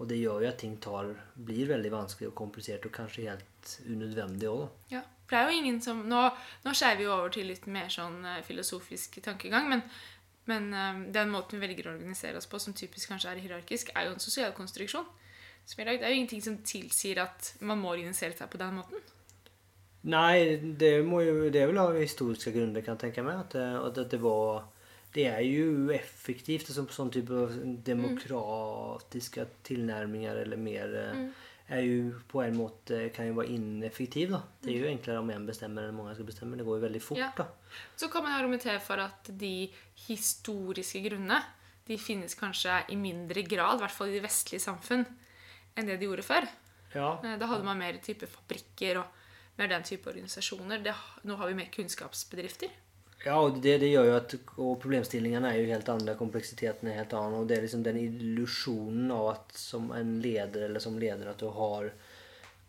[0.00, 3.74] og det gjør jo at ting tar, blir veldig vanskelig og komplisert, og kanskje helt
[3.84, 4.94] unødvendig òg, da.
[4.96, 6.22] Ja, for det er jo ingen som Nå,
[6.64, 9.84] nå skeiver vi over til litt mer sånn eh, filosofisk tankegang, men,
[10.46, 13.90] men eh, den måten vi velger å organisere oss på, som typisk kanskje er hierarkisk,
[13.94, 15.06] er jo en sosial konstruksjon.
[15.66, 16.00] Som er lagd.
[16.00, 19.02] Det er jo ingenting som tilsier at man må organisere seg på den måten.
[20.10, 23.42] Nei, det, jo, det er vel av historiske grunner, kan jeg tenke meg.
[23.44, 24.64] At, det- at det var
[25.12, 26.68] Det er jo effektivt.
[26.70, 31.24] Altså, sånn type demokratiske demokratiske tilnærminger eller mer eh,
[31.70, 34.32] er jo på en måte kan jo være ineffektiv.
[34.34, 34.40] da.
[34.62, 36.56] Det er jo enklere om én bestemmer enn mange skal bestemme.
[36.58, 37.18] Det går jo veldig fort.
[37.20, 37.30] Ja.
[37.36, 37.46] da.
[37.96, 39.70] Så kan man argumentere for at de
[40.08, 41.38] historiske grunnene
[41.86, 45.06] de finnes kanskje i mindre grad, i hvert fall i de vestlige samfunn,
[45.76, 46.46] enn det de gjorde før.
[46.94, 47.12] Ja.
[47.24, 49.06] Eh, Da hadde man mer type fabrikker og
[49.58, 50.82] mer den type organisasjoner.
[50.82, 50.94] Det,
[51.24, 52.70] nå har vi mer kunnskapsbedrifter.
[53.24, 57.02] Ja, og det, det gjør jo at Og problemstillingene er jo helt andre, kompleksiteten er
[57.02, 57.42] helt annen.
[57.42, 61.42] Og det er liksom den illusjonen av at som en leder eller som leder at
[61.42, 61.90] du har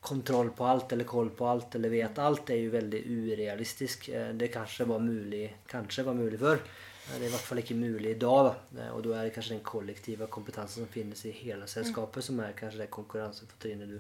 [0.01, 4.09] kontroll på alt eller koll på alt eller vet alt, er jo veldig urealistisk.
[4.09, 6.57] Eh, Det kanskje var mulig kanskje var mulig før.
[6.57, 8.45] Eh, Det er i hvert fall ikke mulig i dag.
[8.49, 8.81] da.
[8.81, 12.39] Eh, Og da er det kanskje den kollektive kompetansen som finnes i hele selskapet, som
[12.39, 13.99] er kanskje det konkurransefortrinnet du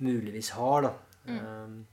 [0.00, 0.82] muligvis har.
[0.82, 0.92] da.
[1.28, 1.86] Um,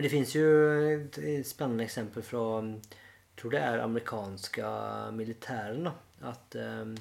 [0.00, 0.46] men det finns ju
[0.94, 4.70] ett spennende spännande exempel från, jag tror det är amerikanska
[5.10, 5.92] militären då.
[6.20, 6.96] Att, um,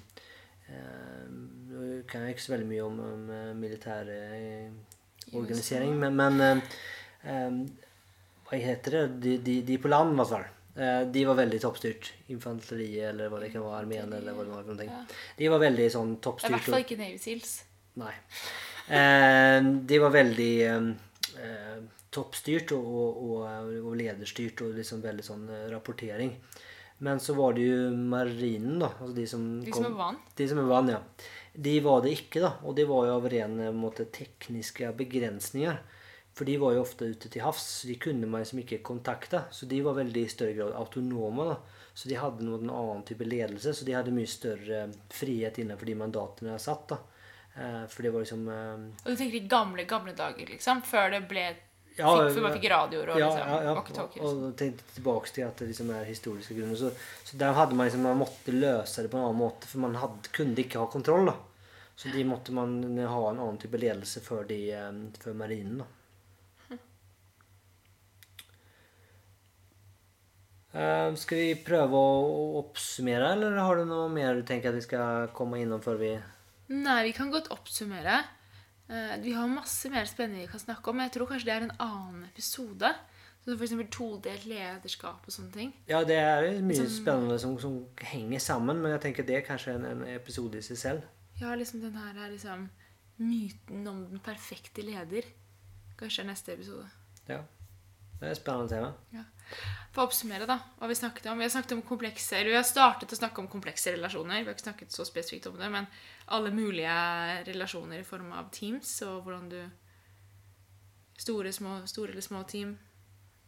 [1.69, 3.21] nu kan jeg ikke så veldig mye om, om
[3.59, 6.61] militær militär eh, organisering men, men
[7.23, 7.61] um,
[8.49, 9.07] Hva heter det?
[9.07, 10.43] De, de, de på land i hvert fall.
[10.75, 12.09] Eh, De var veldig toppstyrt.
[12.27, 13.77] Infanteriet eller hva det kan være.
[13.85, 14.83] Armeen eller hva det var.
[14.89, 15.05] Ja.
[15.37, 17.55] De var veldig sånn er i hvert fall ikke Navy Seals.
[18.03, 18.11] Nei.
[19.87, 20.91] de var veldig eh,
[21.45, 21.79] eh,
[22.13, 23.45] toppstyrt og, og,
[23.83, 26.33] og, lederstyrt og liksom veldig sånn eh, rapportering.
[27.05, 28.89] Men så var det jo marinen, da.
[28.97, 30.33] Altså de som, De som er vant.
[30.35, 30.99] De som er vann, ja.
[31.53, 32.51] De var det ikke, da.
[32.67, 35.79] Og det var jo av ren eh, måte, tekniske begrensninger.
[36.35, 39.45] For de var jo ofte ute til havs, så de kunne man liksom ikke kontakte.
[39.55, 41.47] Så de var veldig i større grad autonome.
[41.53, 41.85] da.
[41.93, 45.97] Så de hadde noen annen type ledelse, så de hadde mye større frihet innenfor de
[45.99, 46.93] mandatene de hadde satt.
[46.93, 46.99] da.
[47.55, 50.83] Eh, for det var liksom eh, Og du tenker i gamle, gamle dager, liksom?
[50.87, 51.47] Før det ble
[51.99, 53.75] ja, fikk, Før man fikk radioer og ja, liksom ja, ja.
[53.77, 54.23] walkietalkier.
[54.25, 56.79] Og, og tenkte tilbake til at det liksom er historiske grunner.
[56.79, 56.91] Så,
[57.27, 59.99] så der hadde man liksom, man måtte løse det på en annen måte, for man
[59.99, 61.29] hadde, kunne ikke ha kontroll.
[61.31, 61.37] da.
[61.99, 65.83] Så de måtte man ha en annen type ledelse for, de, eh, for marinen.
[65.83, 65.89] da.
[70.69, 74.85] Eh, skal vi prøve å oppsummere, eller har du noe mer du tenker at vi
[74.85, 76.11] skal komme innom før vi
[76.69, 78.19] Nei, vi kan godt oppsummere.
[78.89, 81.53] Eh, Vi har masse mer spennende vi kan snakke om, men jeg tror kanskje det
[81.55, 82.93] er en annen episode.
[83.45, 85.69] Som eksempel todelt lederskap og sånne ting.
[85.87, 89.45] Ja, det er mye Som- spennende som, som henger sammen, men jeg tenker det er
[89.47, 91.01] kanskje en, en episode i seg selv.
[91.39, 92.69] Ja, liksom den her er liksom
[93.17, 95.23] myten om den perfekte leder.
[95.97, 96.89] Kanskje er neste episode.
[97.29, 97.39] Ja.
[98.19, 99.25] Det er et spennende tema.
[99.93, 101.39] For å oppsummere, da, hva vi snakket om.
[101.39, 104.43] Vi har snakket om komplekse, eller vi har startet å snakke om komplekse relasjoner.
[104.43, 105.87] Vi har ikke snakket så spesifikt om det, men
[106.35, 106.95] alle mulige
[107.47, 109.61] relasjoner i form av teams, og hvordan du
[111.19, 112.77] Store, små, store eller små team.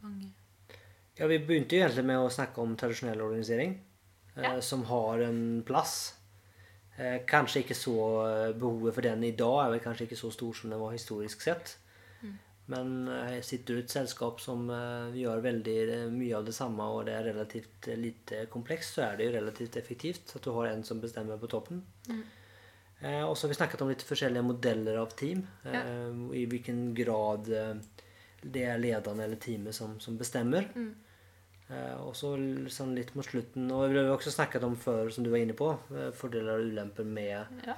[0.03, 0.34] Mange.
[1.15, 3.78] Ja, vi begynte jo egentlig med å snakke om tradisjonell organisering,
[4.36, 4.61] eh, Ja.
[4.61, 6.15] som har en plass.
[6.97, 7.95] Eh, kanskje ikke så
[8.28, 10.91] eh, Behovet for den i dag er vel kanskje ikke så stor som den var
[10.91, 11.78] historisk sett.
[12.70, 16.53] Men eh, sitter du i et selskap som eh, gjør veldig eh, mye av det
[16.55, 20.51] samme, og det er relativt lite komplekst, så er det jo relativt effektivt at du
[20.55, 21.82] har en som bestemmer på toppen.
[23.01, 25.41] Eh, og så har vi snakket om litt forskjellige modeller av team.
[25.66, 25.84] Eh, Ja.
[26.38, 27.49] I hvilken grad
[28.41, 30.70] det er lederen eller teamet som, som bestemmer.
[30.76, 30.93] Mm.
[31.72, 32.36] Eh, og så
[32.74, 35.53] sånn litt mot slutten Og vi har også snakket om før, som du var inne
[35.57, 35.70] på,
[36.18, 37.76] fordeler og ulemper med Ja.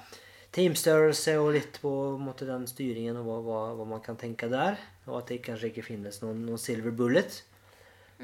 [0.54, 1.90] Teamstørrelse og litt på
[2.22, 4.78] måte, den styringen og hva, hva, hva man kan tenke der.
[5.08, 7.42] Og at det kanskje ikke finnes noen, noen silver bullet.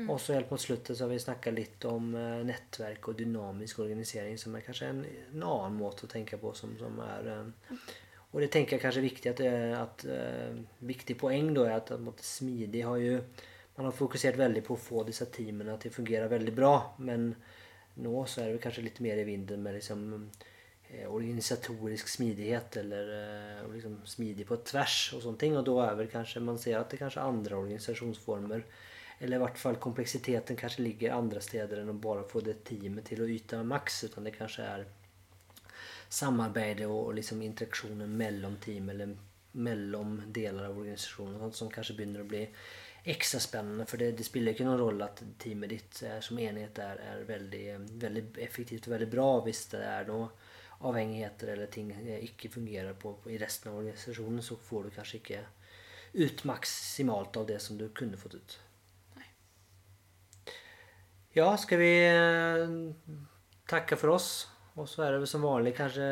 [0.08, 3.82] Og så helt mot slutten så har vi snakka litt om eh, nettverk og dynamisk
[3.82, 6.52] organisering, som er kanskje en, en annen måte å tenke på.
[6.56, 7.80] som, som er eh,
[8.30, 10.60] Og det tenker jeg kanskje er viktig at, det, at eh,
[10.92, 13.22] viktig poeng da er at måte, smidig har jo
[13.76, 17.30] Man har fokusert veldig på å få disse teamene til å fungere veldig bra, men
[18.04, 20.48] nå så er det kanskje litt mer i vinden med liksom eh,
[21.06, 25.56] organisatorisk smidighet eller eh, liksom smidig på tvers sånne ting.
[25.58, 28.64] Og da er vel kanskje man ser at det kanskje er andre organisasjonsformer
[29.20, 33.10] eller i hvert fall kompleksiteten kanskje ligger andre steder enn å bare få det teamet
[33.10, 34.04] til å yte maks.
[34.08, 34.86] Utan det kanskje er
[36.10, 39.12] samarbeidet og, liksom interaksjonen mellom team eller
[39.52, 42.46] mellom deler av organisasjonen sånt som kanskje begynner å bli
[43.12, 43.86] ekstra spennende.
[43.90, 47.26] For det, det spiller ikke noen rolle at teamet ditt eh, som enhet er, er
[47.28, 50.30] veldig, eh, veldig effektivt og veldig bra hvis det er noe
[50.80, 54.96] avhengigheter eller ting eh, ikke fungerer på, på, i resten av organisasjonen, så får du
[54.96, 55.44] kanskje ikke
[56.12, 58.58] ut maksimalt av det som du kunne fått ut.
[61.36, 62.72] Ja, skal vi eh,
[63.70, 64.48] takke for oss?
[64.74, 66.08] Og så er det vel som vanlig kanskje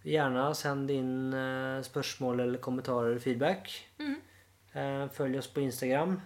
[0.00, 3.68] Gjerne send inn eh, spørsmål eller kommentarer eller feedback.
[4.00, 6.16] Eh, følg oss på Instagram.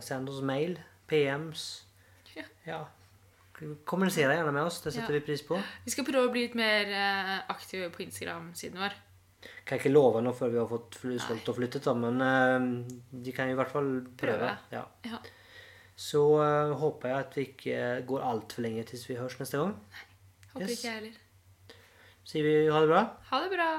[0.00, 0.78] Send oss mail.
[1.08, 1.66] PMs.
[2.32, 2.44] Ja.
[2.64, 2.78] Ja.
[3.86, 4.80] Kommuniser gjerne med oss.
[4.82, 5.20] Det setter Ja.
[5.20, 5.58] vi pris på.
[5.84, 8.96] Vi skal prøve å bli litt mer eh, aktive på Instagram-siden vår.
[9.64, 13.20] Kan jeg ikke love noe før vi har fått solgt og flyttet, da, men uh,
[13.24, 14.48] de kan i hvert fall prøve.
[14.48, 14.56] Prøve.
[14.72, 14.84] Ja.
[15.04, 15.18] Ja.
[15.96, 19.76] Så uh, håper jeg at vi ikke går altfor lenge til vi høres neste gang.
[19.92, 20.08] Nei,
[20.54, 20.78] Håper Yes.
[20.78, 21.20] ikke jeg heller.
[22.24, 23.02] Sier vi ha det bra?
[23.30, 23.70] Ha det bra!